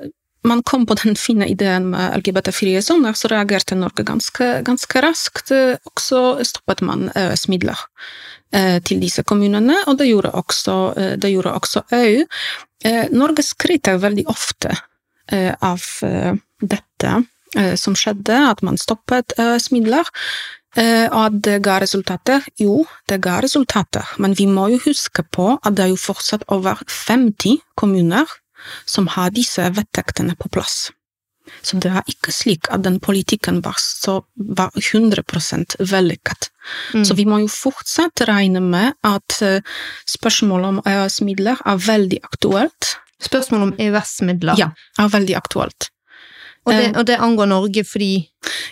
[0.47, 5.51] man kom på den fine ideen med LGBT-frie soner, så reagerte Norge ganske, ganske raskt.
[5.53, 7.79] Og så stoppet man EØS-midler
[8.83, 10.77] til disse kommunene, og det gjorde også,
[11.21, 12.25] det gjorde også EU.
[13.15, 14.73] Norge skryter veldig ofte
[15.61, 15.85] av
[16.59, 17.13] dette
[17.79, 20.09] som skjedde, at man stoppet EØS-midler.
[21.11, 22.45] Og det ga resultater?
[22.59, 26.47] Jo, det ga resultater, men vi må jo huske på at det er jo fortsatt
[26.51, 28.39] over 50 kommuner
[28.85, 30.89] som har disse vedtektene på plass.
[31.65, 35.23] Så det er ikke slik at den politikken var, så, var 100
[35.91, 36.49] vellykket.
[36.93, 37.05] Mm.
[37.05, 39.39] Så vi må jo fortsatt regne med at
[40.07, 42.93] spørsmålet om EØS-midler er veldig aktuelt.
[43.21, 44.61] Spørsmålet om EØS-midler?
[44.61, 44.69] Ja,
[44.99, 45.89] er veldig aktuelt.
[46.65, 48.29] Og det, og det, angår Norge fordi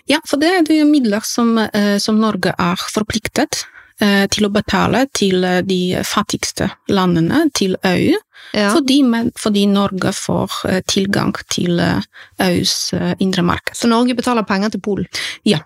[0.09, 1.57] Ja, for det er det midler som,
[1.97, 3.63] som Norge er forpliktet
[3.99, 8.13] til å betale til de fattigste landene, til EU.
[8.55, 8.69] Ja.
[8.71, 9.01] Fordi,
[9.35, 10.55] fordi, Norge får
[10.87, 11.81] tilgang til
[12.39, 12.75] EUs
[13.19, 13.75] indre marked.
[13.75, 15.09] Så Norge betaler penger til Polen?
[15.43, 15.59] Ja.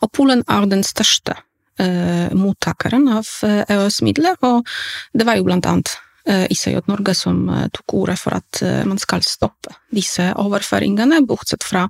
[0.00, 4.64] Og Polen er den største uh, mottakeren av EØS-midler, og
[5.12, 7.42] det var jo blant annet ICJ Norge som
[7.76, 11.82] tok ordet for at man skal stoppe disse overføringene, bortsett fra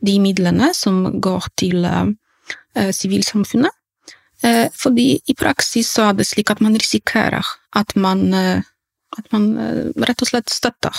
[0.00, 1.84] de midlene som går til
[2.72, 3.76] sivilsamfunnet.
[4.76, 7.46] Fordi i praksis så er det slik at man risikerer
[7.80, 9.46] at man, at man
[10.04, 10.98] rett og slett støtter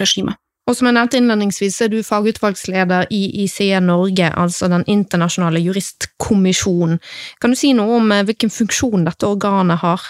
[0.00, 0.34] regimet.
[0.66, 7.00] Og som jeg nevnte innledningsvis, er du fagutvalgsleder i ICE Norge, altså Den internasjonale juristkommisjonen.
[7.42, 10.04] Kan du si noe om hvilken funksjon dette organet har?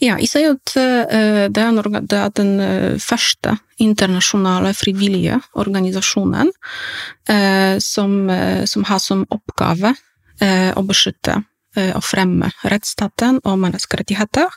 [0.00, 2.52] Ja, ICE er den
[3.02, 6.52] første internasjonale frivillige organisasjonen
[7.82, 8.12] som,
[8.64, 9.92] som har som oppgave
[10.42, 11.40] å beskytte
[11.78, 14.54] og fremme rettsstaten og menneskerettigheter.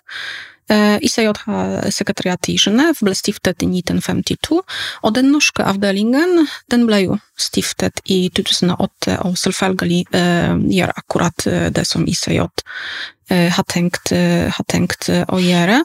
[0.71, 4.61] ICJ har sekretariat i Genéve, ble stiftet i 1952,
[5.03, 11.47] og den norske avdelingen den ble jo stiftet i 2008, og selvfølgelig eh, gjør akkurat
[11.75, 15.81] det som ICJ eh, har, tenkt, har tenkt å gjøre.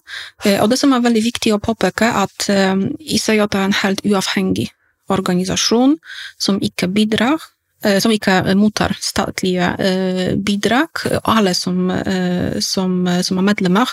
[0.60, 4.70] og det som er veldig viktig å påpeke, at ICJ er en helt uavhengig
[5.10, 5.96] organisasjon
[6.38, 7.42] som ikke bidrar
[7.82, 9.68] som ikke mottar statlige
[10.42, 11.02] bidrag.
[11.28, 11.90] Alle som,
[12.60, 13.92] som, som er medlemmer,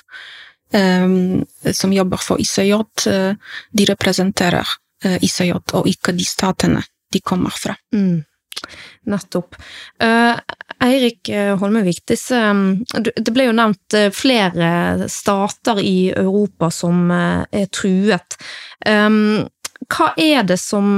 [1.72, 2.74] som jobber for ICJ,
[3.76, 7.76] de representerer ICJ og ikke de statene de kommer fra.
[7.93, 8.24] Mm.
[9.12, 9.58] Nettopp.
[10.84, 12.39] Eirik Holmevik, disse,
[12.96, 18.38] det ble jo nevnt flere stater i Europa som er truet.
[18.84, 20.96] Hva er det som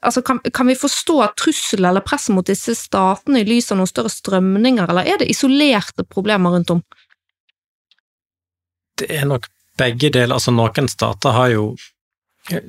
[0.00, 3.90] altså kan, kan, vi forstå trussel eller press mot disse statene i lys av noen
[3.90, 6.82] større strømninger, eller er det isolerte problemer rundt om?
[8.96, 10.36] Det er nok begge deler.
[10.38, 11.68] Altså, noen stater har jo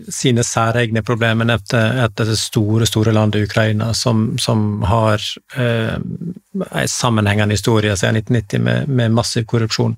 [0.10, 5.22] sine særegne problemer etter det store, store landet Ukraina, som, som har
[5.56, 9.98] eh, en sammenhengende historie siden 1990 med, med massiv korrupsjon.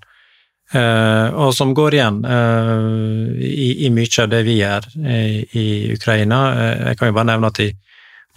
[0.69, 5.65] Uh, og som går igjen uh, i, i, mye av det vi gjør i, i
[5.95, 6.41] Ukraina.
[6.91, 7.71] Jeg kan jo bare nevne at i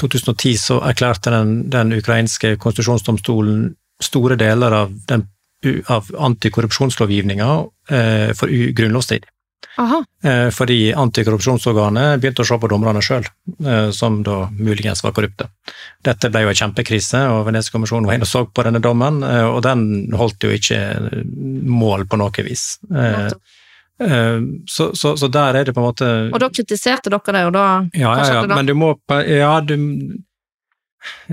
[0.00, 3.68] 2010 så erklærte den, den ukrainske konstitusjonsdomstolen
[4.02, 5.26] store deler av, den,
[5.92, 7.50] av antikorrupsjonslovgivninga
[8.38, 9.28] for grunnlovsstridig.
[10.24, 13.24] Eh, fordi antikorrupsjonsorganet begynte å se på dommerne sjøl,
[13.64, 15.48] eh, som da muligens var korrupte.
[16.04, 19.46] Dette ble jo en kjempekrise, og Venezia-kommisjonen var inne og så på denne dommen, eh,
[19.48, 20.80] og den holdt jo ikke
[21.66, 22.76] mål på noe vis.
[24.02, 27.52] Så, så, så, der er det på en måte Og da kritiserte dere det, og
[27.54, 28.88] da Ja, ja, ja, men du må
[29.28, 29.76] Ja, du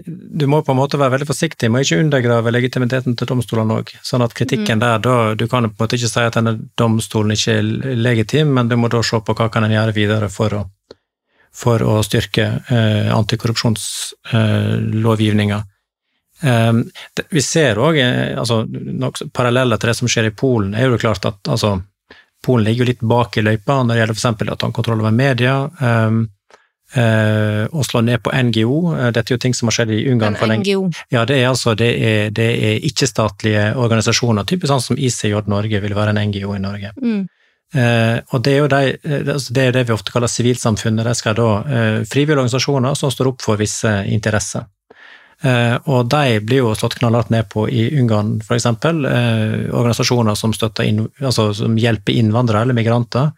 [0.06, 3.88] du må på en måte være veldig forsiktig med ikke undergrave legitimiteten til domstolene òg.
[4.06, 4.84] Sånn at kritikken mm.
[4.84, 7.66] der, da, du kan på en måte ikke si at denne domstolen ikke er
[8.00, 10.62] legitim, men du må da se på hva kan en gjøre videre for å,
[11.56, 15.60] for å styrke eh, antikorrupsjonslovgivninga.
[16.42, 16.74] Eh, eh,
[17.30, 18.56] vi ser òg eh, altså,
[19.36, 21.70] paralleller til det som skjer i Polen, er jo klart at altså,
[22.46, 24.26] Polen ligger jo litt bak i løypa når det gjelder f.eks.
[24.56, 25.56] at han kontroll over media.
[25.84, 26.12] Eh,
[26.96, 28.78] eh, og slå ned på NGO.
[28.96, 30.78] Eh, dette er jo ting som har skjedd i Ungarn for lenge.
[31.14, 35.84] Ja, det er altså det er, det er ikke-statlige organisasjoner, typisk sånn som ICJ Norge
[35.84, 36.94] vil være en NGO i Norge.
[37.02, 37.28] Mm.
[37.70, 41.06] Eh, og det er jo de, eh, altså det, er det vi ofte kaller sivilsamfunnet.
[41.06, 44.66] De skal da eh, frivillige organisasjoner som står opp for visse interesser.
[45.40, 48.66] Eh, og de blir jo slått knallhardt ned på i Ungarn, f.eks.
[48.66, 53.32] Eh, organisasjoner som, inn, altså, som hjelper innvandrere eller migranter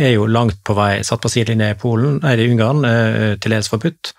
[0.00, 3.54] er jo langt på vei satt på sidelinje i Polen, nei, i Ungarn, eh, til
[3.54, 4.12] dels forbudt.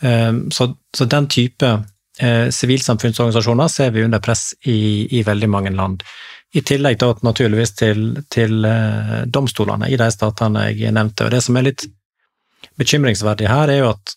[0.00, 1.70] Eh, så, så, den type
[2.18, 6.04] eh, sivilsamfunnsorganisasjoner ser vi under press i, i, veldig mange land.
[6.54, 8.66] I tillegg da, naturligvis til, til
[9.26, 11.26] domstolene i de statene jeg nevnte.
[11.26, 11.82] Og det som er litt
[12.78, 14.14] bekymringsverdig her, er jo at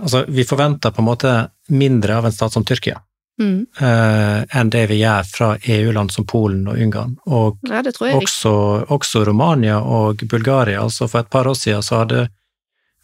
[0.00, 1.34] altså, vi forventer på en måte
[1.68, 2.96] mindre av en stat som Tyrkia.
[3.40, 3.66] Mm.
[3.80, 7.82] eh, enn det vi gjør fra EU-land som Polen og Ungarn, og Ja,
[8.14, 10.82] også, også Romania og Bulgaria.
[10.82, 12.28] Altså for et par år siden så hadde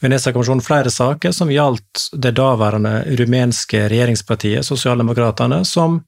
[0.01, 6.01] Venezia-kommisjonen flere saker som gjaldt det daværende rumenske regjeringspartiet, Sosialdemokratene, som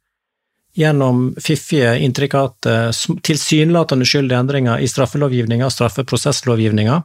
[0.75, 7.03] gjennom fiffige, intrikate, tilsynelatende skyldige endringer i straffelovgivninga, straffeprosesslovgivninga,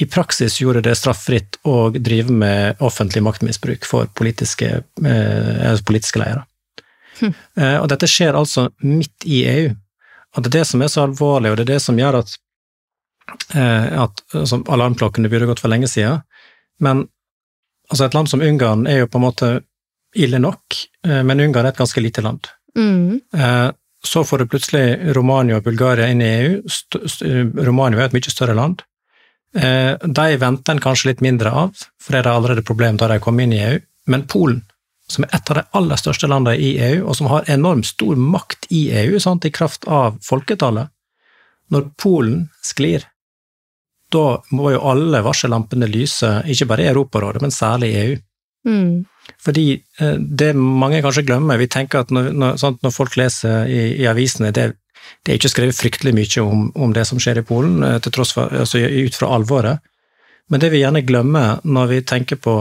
[0.00, 4.68] i praksis gjorde det straffritt å drive med offentlig maktmisbruk for politiske,
[5.04, 6.46] eh, altså politiske ledere.
[7.20, 7.34] Hm.
[7.60, 9.74] Eh, og dette skjer altså midt i EU.
[10.36, 12.36] Og det er det som er så alvorlig, og det er det som gjør at,
[13.54, 16.22] eh, at altså, alarmklokkene burde gått for lenge siden.
[16.80, 17.04] Men
[17.90, 19.50] altså, et land som Ungarn er jo på en måte
[20.16, 22.48] ille nok, eh, men Ungarn er et ganske lite land.
[22.78, 23.20] Mm.
[23.34, 23.70] Eh,
[24.02, 26.62] Så får du plutselig Romania og Bulgaria inn i EU.
[27.66, 28.80] Romania er et mye større land.
[29.54, 33.18] Eh, De venter en kanskje litt mindre av, for det er allerede problem da de
[33.22, 33.78] kom inn i EU.
[34.10, 34.62] Men Polen,
[35.10, 38.16] som er et av de aller største landene i EU, og som har enormt stor
[38.16, 40.90] makt i EU, sant, i kraft av folketallet
[41.70, 43.04] Når Polen sklir,
[44.10, 48.16] da må jo alle varsellampene lyse, ikke bare i Europarådet, men særlig i EU.
[48.66, 49.04] Mm.
[49.38, 49.66] Fordi
[50.00, 53.84] eh, det mange kanskje glemmer, vi tenker at når, når, sant, når folk leser i,
[54.02, 54.72] i avisene, det,
[55.22, 58.14] det er ikke skrevet fryktelig mye om, om det som skjer i Polen, eh, til
[58.14, 59.82] tross for, altså ut fra alvoret.
[60.50, 62.56] Men det vi gjerne glemmer når vi tenker på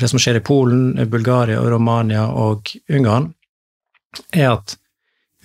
[0.00, 3.32] det som skjer i Polen, Bulgaria, Romania og Ungarn,
[4.32, 4.76] er at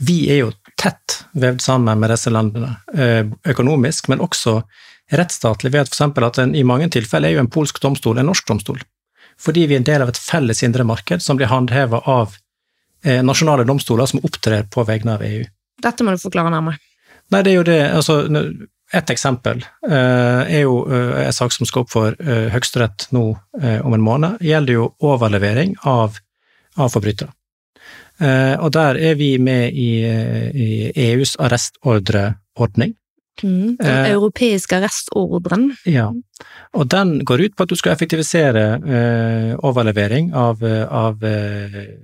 [0.05, 4.59] vi er jo tett vevd sammen med disse landene, eh, økonomisk, men også
[5.13, 6.01] rettsstatlig, ved f.eks.
[6.01, 8.81] at en, i mange tilfeller er jo en polsk domstol en norsk domstol
[9.41, 12.35] fordi vi er en del av et felles indre marked som blir håndheva av
[13.03, 15.43] eh, nasjonale domstoler som opptrer på vegne av EU.
[15.83, 16.79] Dette må du forklare nærmere.
[17.33, 18.21] Nei, det er jo det, altså
[18.95, 23.23] Et eksempel eh, er jo eh, en sak som skal opp for eh, Høyesterett nå
[23.59, 26.19] eh, om en måned, gjelder jo overlevering av,
[26.77, 27.33] av forbrytere.
[28.15, 30.67] Og der er vi med i, i
[31.09, 32.93] EUs arrestordreordning.
[33.43, 33.73] Mm.
[33.81, 35.65] Den europeiske arrestordren.
[35.83, 36.05] Ja,
[36.71, 38.63] og den går ut på at du skal effektivisere
[39.59, 41.19] overlevering av, av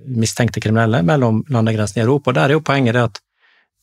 [0.04, 2.34] mistenkte kriminelle mellom landegrensene i Europa.
[2.34, 3.24] Og der er jo poenget det at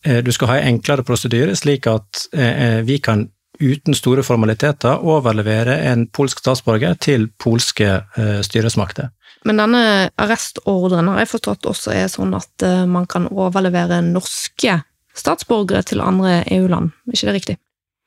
[0.05, 3.27] du skal ha en enklere prosedyre, slik at eh, vi kan
[3.59, 9.11] uten store formaliteter overlevere en polsk statsborger til polske eh, styresmakter.
[9.47, 9.83] Men denne
[10.19, 14.81] arrestordren har jeg forstått også er sånn at eh, man kan overlevere norske
[15.19, 17.59] statsborgere til andre EU-land, er ikke det riktig?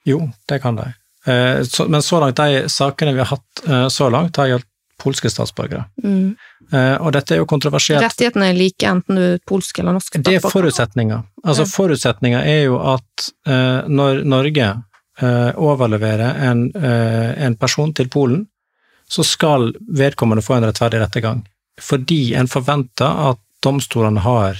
[0.08, 0.88] Jo, det kan de.
[1.27, 4.71] Eh, men så langt, de sakene vi har hatt eh, så langt, har gjeldt
[5.02, 5.86] polske statsborgere.
[6.04, 6.36] Mm.
[6.72, 8.04] Uh, og dette er jo kontroversielt.
[8.04, 11.26] Rettighetene er like enten du er polsk eller norsk Det er forutsetninger.
[11.44, 11.74] Altså, Ja.
[11.74, 14.70] forutsetninga er jo at uh, når Norge
[15.22, 18.46] uh, overleverer en, en person til Polen,
[19.12, 21.46] så skal vedkommende få en rettferdig rettergang.
[21.82, 24.56] Fordi en forventer at domstolene har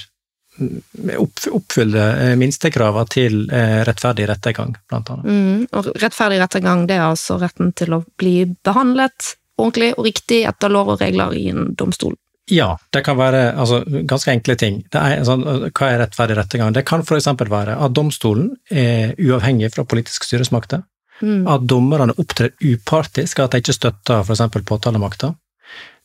[0.60, 0.82] mm,
[1.22, 3.46] opp, oppfyller minstekravene til
[3.88, 5.26] rettferdig rettergang, blant annet.
[5.32, 5.68] Mm.
[5.72, 10.74] Og rettferdig rettergang, det er altså retten til å bli behandlet ordentlig og riktig etter
[10.74, 12.18] lov og regler i en domstol.
[12.52, 14.82] Ja, det kan være altså, ganske enkle ting.
[14.92, 16.74] Det er, sånn, hva er rettferdig rettergang?
[16.76, 17.30] Det kan f.eks.
[17.48, 20.84] være at domstolen er uavhengig fra politiske styresmakter.
[21.22, 21.46] Mm.
[21.46, 24.42] at dommerne opptrer upartisk, at de ikke støtter f.eks.
[24.66, 25.36] påtalemakta.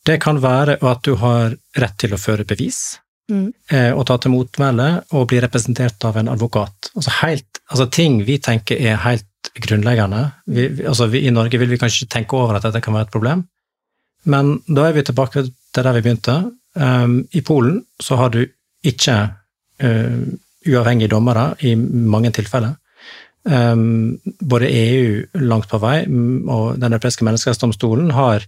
[0.05, 3.53] Det kan være at du har rett til å føre bevis, Mm.
[3.73, 6.93] eh, og ta til motmæle, og bli representert av en advokat.
[6.95, 9.25] Altså, helt, altså ting vi tenker er helt
[9.65, 10.23] grunnleggende.
[10.47, 13.15] Vi, altså vi, I Norge vil vi kanskje tenke over at dette kan være et
[13.15, 13.45] problem,
[14.27, 16.37] men da er vi tilbake til der vi begynte.
[16.77, 18.43] Um, I Polen så har du
[18.85, 19.15] ikke
[19.85, 20.19] uh,
[20.67, 22.75] uavhengige dommere i mange tilfeller.
[23.47, 28.43] Um, både EU langt på vei mm, og Den europeiske menneskerettsdomstolen har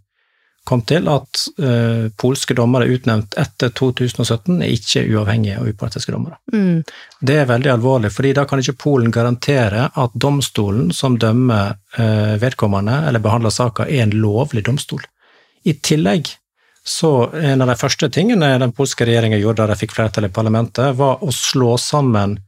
[0.69, 6.39] kommet til at uh, polske dommere utnevnt etter 2017 er ikke uavhengige og upartiske dommere.
[6.53, 6.83] Mm.
[7.21, 12.35] Det er veldig alvorlig, fordi da kan ikke Polen garantere at domstolen som dømmer uh,
[12.43, 15.03] vedkommende eller behandler saka, er en lovlig domstol.
[15.65, 16.31] I tillegg
[16.89, 20.33] så en av de første tingene den polske regjeringa gjorde da de fikk flertall i
[20.33, 22.39] parlamentet, var å slå sammen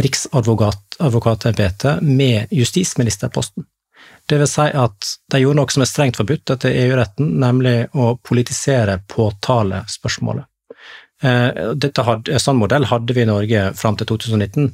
[0.00, 3.64] riksadvokatembetet med justisministerposten.
[4.28, 8.14] Det vil si at de gjorde noe som er strengt forbudt etter EU-retten, nemlig å
[8.24, 10.48] politisere påtalespørsmålet.
[11.24, 14.66] Eh, hadde, sånn modell hadde vi i Norge fram til 2019,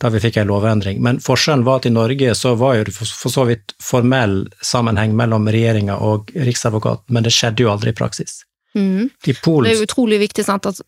[0.00, 1.00] da vi fikk en lovendring.
[1.04, 5.48] Men forskjellen var at i Norge så var det for så vidt formell sammenheng mellom
[5.50, 8.40] regjeringa og riksadvokaten, men det skjedde jo aldri i praksis.
[8.74, 9.10] Mhm.
[9.26, 10.80] I Polen Det er utrolig viktig sant, at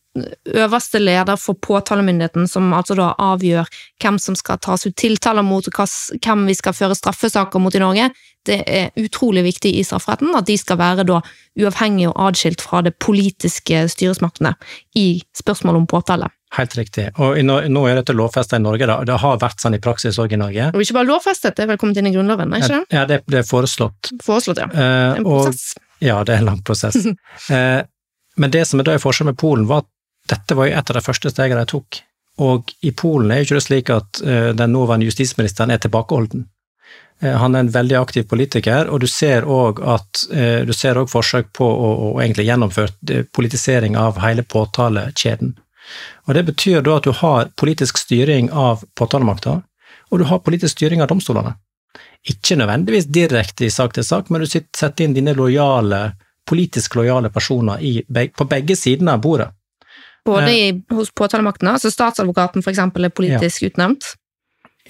[0.46, 3.66] øverste leder for påtalemyndigheten, som altså da avgjør
[4.02, 5.88] hvem som skal tas ut tiltaler mot, og
[6.22, 8.10] hvem vi skal føre straffesaker mot i Norge,
[8.46, 11.20] det er utrolig viktig i strafferetten at de skal være da
[11.58, 14.54] uavhengige og adskilt fra det politiske styresmaktene
[14.98, 16.30] i spørsmål om påtale.
[16.52, 17.06] Helt riktig.
[17.16, 18.98] Og nå, er dette lovfesta i Norge, da.
[19.08, 20.68] Det har vært sånn i praksis òg i Norge.
[20.74, 22.82] Og ikke bare lovfestet, det er vel kommet inn i Grunnloven, ikke det?
[22.92, 24.12] Ja, det, det er foreslått.
[24.24, 24.68] Foreslått, ja.
[24.74, 25.74] En En og, prosess.
[26.04, 26.98] ja, det er en lang prosess.
[27.56, 27.80] eh,
[28.36, 29.90] men det som er da i forskjell med Polen, var at
[30.32, 32.02] dette var jo et av de første stegene de tok.
[32.44, 36.46] Og i Polen er jo ikke det slik at eh, den nåværende justisministeren er tilbakeholden.
[37.22, 40.98] Eh, han er en veldig aktiv politiker, og du ser òg at eh, du ser
[40.98, 45.54] også forsøk på å, å egentlig gjennomføre eh, politisering av hele påtalekjeden.
[46.28, 49.60] Og Det betyr da at du har politisk styring av påtalemakta,
[50.10, 51.56] og du har politisk styring av domstolene.
[52.28, 56.12] Ikke nødvendigvis direkte i sak til sak, men du setter inn dine lojale,
[56.46, 59.50] politisk lojale personer i, på begge sidene av bordet.
[60.24, 64.14] Både i, hos påtalemakten, altså statsadvokaten eksempel er politisk utnevnt,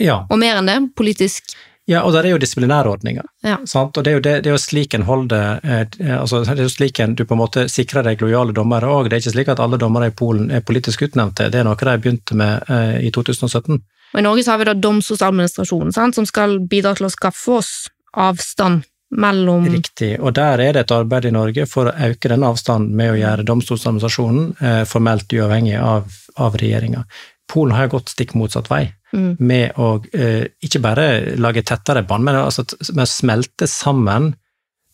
[0.00, 1.52] Ja, og mer enn det, politisk
[1.90, 3.24] ja og der er jo disiplinærordninger.
[3.42, 3.56] Ja.
[3.58, 6.68] Og det er, jo det, det er jo slik en holder eh, altså Det er
[6.68, 9.08] jo slik en, du på en måte sikrer deg lojale dommere òg.
[9.08, 11.50] Det er ikke slik at alle dommere i Polen er politisk utnevnte.
[11.50, 13.82] Det er noe de begynte med eh, i 2017.
[14.12, 17.72] Og i Norge så har vi da domstoladministrasjonen, som skal bidra til å skaffe oss
[18.12, 20.16] avstand mellom Riktig.
[20.20, 23.18] Og der er det et arbeid i Norge for å øke den avstanden med å
[23.20, 26.08] gjøre domstoladministrasjonen eh, formelt uavhengig av,
[26.40, 27.04] av regjeringa.
[27.52, 29.36] Polen har jo gått stikk motsatt vei, Mm.
[29.44, 34.30] med å eh, ikke bare lage tettere bånd, men altså å smelte sammen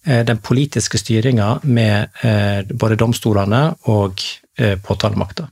[0.05, 3.61] eh, den politiske styringa med eh, både domstolene
[3.95, 4.19] og
[4.59, 5.47] eh, påtalemakta.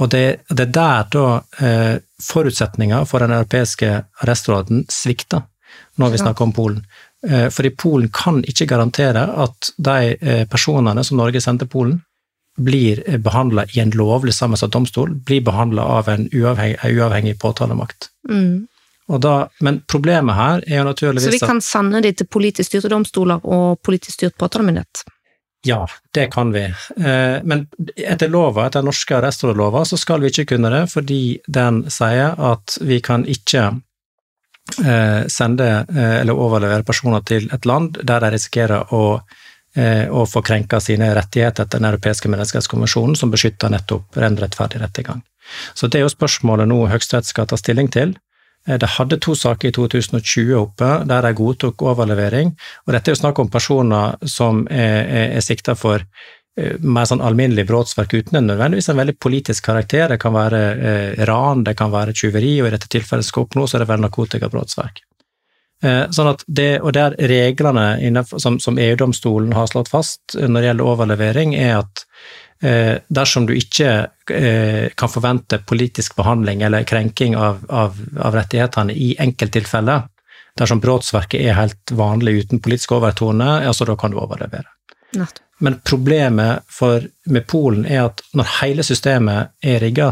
[0.00, 1.26] Og det, det er der da
[1.60, 3.90] eh, forutsetninga for den europeiske
[4.24, 5.44] arrestråden svikter,
[6.00, 6.22] når vi Ja.
[6.24, 6.80] snakker om Polen.
[7.28, 12.00] Eh, fordi Polen kan ikke garantere at de eh, personene som Norge sendte Polen,
[12.56, 18.10] blir behandla i en lovlig sammensatt domstol, blir behandla av en uavhengig, en uavhengig påtalemakt.
[18.30, 18.66] mm.
[19.04, 22.88] Da, men problemet her er jo naturligvis Så vi kan sende de til politisk styrte
[22.88, 25.02] domstoler og politisk styrt påtalemyndighet.
[25.64, 26.64] Ja, det kan vi.
[26.96, 31.84] Eh, Men etter lova, etter norske arrestrådlova, så skal vi ikke kunne det, fordi den
[31.92, 33.64] sier at vi kan ikke
[34.84, 39.20] eh, sende eh, eller overlevere personer til et land der de risikerer å,
[39.76, 44.82] eh, å få krenka sine rettigheter etter Den europeiske menneskerettskonvensjonen, som beskytter nettopp ren rettferdig
[44.82, 45.22] rettergang.
[45.74, 48.14] Så det er jo spørsmålet nå Høyesterett skal ta stilling til.
[48.66, 52.54] Det De hadde to saker i 2020 oppe der de godtok overlevering,
[52.86, 57.04] og dette er jo snakk om personer som er, er, er sikta for eh, mer
[57.10, 60.08] sånn alminnelig brotsverk uten en nødvendigvis en veldig politisk karakter.
[60.08, 63.66] Det kan være eh, ran, det kan være tyveri, og i dette tilfellet skal oppnå,
[63.68, 65.04] så er det vel narkotikabrotsverk.
[65.84, 70.48] Eh, sånn at det, og der reglene innenfor, som, som EU-domstolen har slått fast eh,
[70.48, 72.04] når det gjelder overlevering, er at
[72.64, 73.90] eh, dersom du ikke
[74.32, 80.06] eh, kan forvente politisk behandling eller krenking av, av, av rettighetene i enkelttilfeller,
[80.56, 84.70] dersom brotsverket er helt vanlig uten politisk overtone, ja, så da kan du overlevere.
[85.14, 85.42] Nettopp.
[85.62, 90.10] Men problemet for, med Polen er at når hele systemet er rigga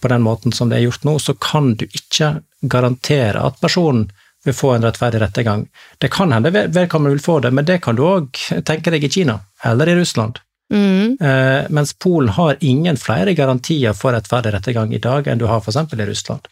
[0.00, 4.08] på den måten som det er gjort nå, så kan du ikke garantere at personen
[4.48, 5.66] vil få en rettferdig rettergang.
[6.02, 8.30] Det kan hende ved- vedkommende vil få det, men det kan du òg
[8.64, 10.40] tenke deg i Kina eller i Russland.
[10.72, 11.16] Mm.
[11.20, 15.62] Eh, mens Polen har ingen flere garantier for rettferdig rettergang i dag enn du har
[15.64, 15.76] f.eks.
[15.96, 16.48] i Russland.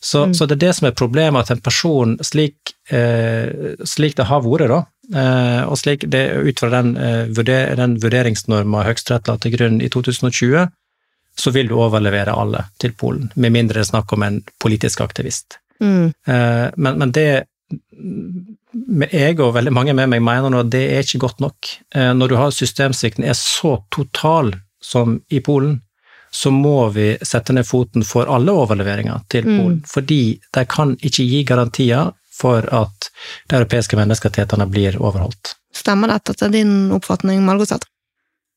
[0.00, 0.32] Så, Mm.
[0.34, 4.40] så det er det som er problemet, at en person slik, eh, slik det har
[4.42, 4.80] vært, da,
[5.14, 6.94] eh, og slik det, ut fra den,
[7.34, 10.66] vurder, den vurderingsnorma Høyesterett la til grunn i 2020,
[11.36, 15.00] så vil du overlevere alle til Polen, med mindre det er snakk om en politisk
[15.04, 15.59] aktivist.
[15.80, 16.12] Mm.
[16.26, 17.28] Eh, men, men det
[19.10, 21.70] jeg og veldig mange med meg mener nå at det er ikke godt nok.
[21.94, 25.80] Eh, Når du har systemsvikten er så total som i Polen,
[26.30, 29.58] så må vi sette ned foten for alle overleveringer til Mm.
[29.58, 29.82] Polen.
[29.86, 33.10] Fordi de kan ikke gi garantier for at
[33.48, 35.56] de europeiske menneskerettighetene blir overholdt.
[35.74, 37.84] Stemmer dette til din oppfatning, Margot?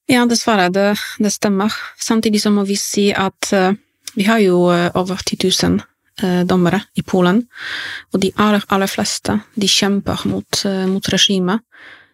[0.08, 1.74] Ja, dessverre, det, det stemmer.
[2.00, 3.74] Samtidig så må vi si at uh,
[4.16, 5.84] vi har jo over 10 000 eh,
[6.46, 7.40] dommere i Polen,
[8.14, 11.64] og de aller, aller fleste de kjemper mot, uh, mot regimet.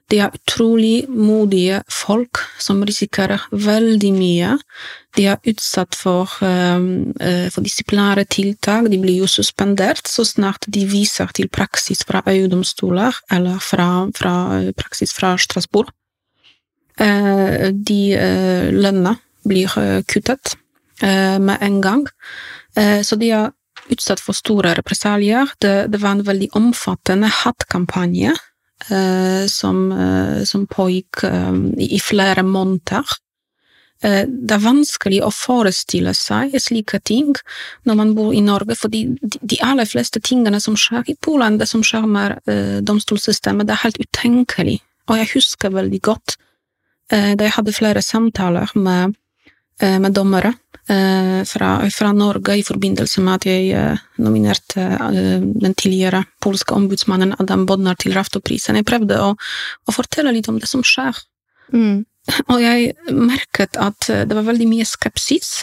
[0.09, 4.55] De er utrolig modige folk som risikerer veldig mye.
[5.17, 6.79] De er utsatt for, eh,
[7.19, 8.89] eh, for disiplinære tiltak.
[8.89, 14.33] De blir jo suspendert så snart de viser til praksis fra EU-domstoler eller fra, fra
[14.59, 15.89] eh, praksis fra Strasbourg.
[16.99, 20.55] Eh, de eh, lønna blir eh, kuttet
[21.03, 22.07] eh, med en gang.
[22.75, 23.51] Eh, så de er
[23.93, 25.49] utsatt for store represalier.
[25.61, 28.35] Det, det var en veldig omfattende hatkampanje
[28.89, 31.57] eh, som, eh, som pågikk eh,
[31.89, 33.17] i flere måneder.
[34.03, 37.33] Eh, det er vanskelig å forestille seg slike ting
[37.87, 41.57] når man bor i Norge, fordi de, de aller fleste tingene som skjer i Polen,
[41.59, 44.77] det som skjer med eh, domstolssystemet, det er helt utenkelig.
[45.09, 46.37] Og jeg husker veldig godt
[47.11, 49.17] eh, da jeg hadde flere samtaler med,
[49.79, 50.53] med dommere
[50.89, 56.75] eh, fra, fra Norge i forbindelse med at jeg eh, nominerte eh, den tidligere polske
[56.75, 58.79] ombudsmannen Adam Bodnar til Raftoprisen.
[58.79, 61.17] Jeg prøvde å, å fortelle litt om det som skjer.
[61.73, 62.05] Mm.
[62.51, 65.59] Og jeg merket at eh, det var veldig mye skepsis.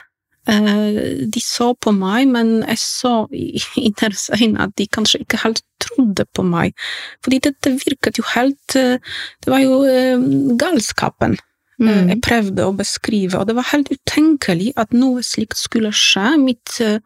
[0.48, 5.42] Eh, De så på meg, men jeg så i deres øyne at de kanskje ikke
[5.44, 6.76] helt trodde på meg.
[7.24, 8.96] Fordi dette virket jo helt eh,
[9.42, 10.16] Det var jo eh,
[10.60, 11.44] galskapen eh,
[11.77, 12.09] Mm.
[12.09, 16.79] jeg prøvde å beskrive, og det var helt utenkelig at noe slikt skulle skje midt,
[16.81, 17.01] eh,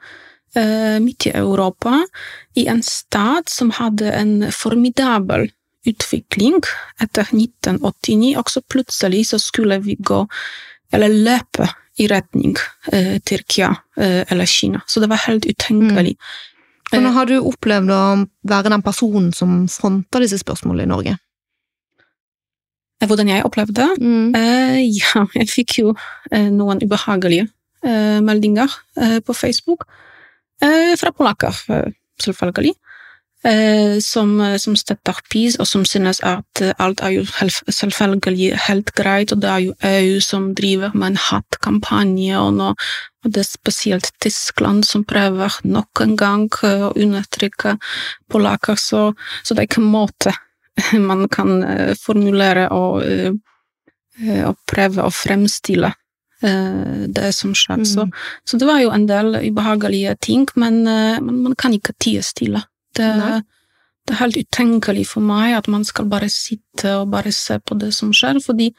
[0.54, 2.04] eh, midt i Europa,
[2.54, 5.48] i en stat som hadde en formidabel
[5.88, 6.60] utvikling
[7.02, 10.26] etter 1989, og så plutselig så skulle vi gå,
[10.92, 11.66] eller løpe,
[12.00, 12.54] i retning
[12.92, 14.80] eh, Tyrkia eh, eller Kina.
[14.86, 16.16] Så det var helt utenkelig.
[16.90, 18.04] Hvordan har du opplevd å
[18.48, 21.16] være den personen som fronter disse spørsmålene i Norge?
[23.00, 24.34] Eh, Hvordan jeg opplevde Mm.
[24.34, 25.94] Eh, ja, jeg fikk jo
[26.30, 27.48] eh, noen ubehagelige
[27.84, 28.68] eh, meldinger
[29.24, 29.86] på Facebook.
[30.60, 31.56] Fra polakker,
[32.20, 32.74] selvfølgelig.
[34.04, 37.22] Som, som støtter PiS, og som synes at alt er jo
[37.72, 42.74] selvfølgelig helt greit, og det er jo EU som driver med en hatkampanje, og nå
[43.24, 47.78] og det er spesielt Tyskland som prøver nok en gang å undertrykke
[48.28, 49.10] polakker, så,
[49.42, 50.36] så det er ikke måte
[51.10, 53.32] man kan eh, formulere og, eh,
[54.22, 55.94] eh, og prøve å fremstille
[56.40, 57.82] det som skjer.
[57.84, 58.12] Så, Mm.
[58.48, 62.62] så det var jo en del ubehagelige ting, men, man, man kan ikke tie stille.
[62.96, 63.08] Det,
[64.08, 67.76] det er helt utenkelig for meg at man skal bare sitte og bare se på
[67.76, 68.70] det som skjer, fordi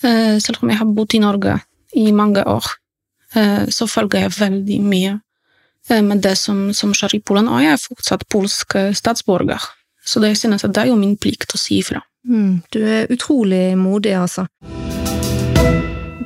[0.00, 1.58] selv om jeg har bodd i Norge
[1.92, 2.64] i mange år,
[3.68, 5.20] så følger jeg veldig mye
[6.08, 9.60] med det som, som skjer i Polen, og jeg er fortsatt polsk statsborger.
[10.04, 12.02] Så det, synes jeg det er jo min plikt å si ifra.
[12.28, 12.62] Mm.
[12.72, 14.46] Du er utrolig modig, altså.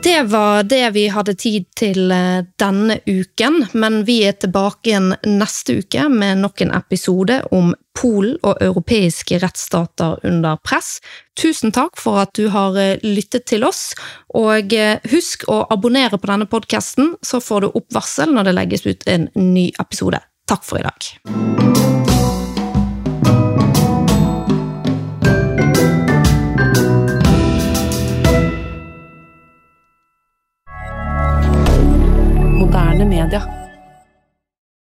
[0.02, 5.10] Det var det vi hadde tid til eh, denne uken, men vi er tilbake igjen
[5.26, 11.00] neste uke med nok en episode om Polen og europeiske rettsstater under press.
[11.40, 13.90] Tusen takk for at du har eh, lyttet til oss,
[14.38, 18.86] og eh, husk å abonnere på denne podkasten, så får du oppvarsel når det legges
[18.86, 20.22] ut en ny episode.
[20.48, 21.97] Takk for i dag.
[32.68, 33.57] moderne media.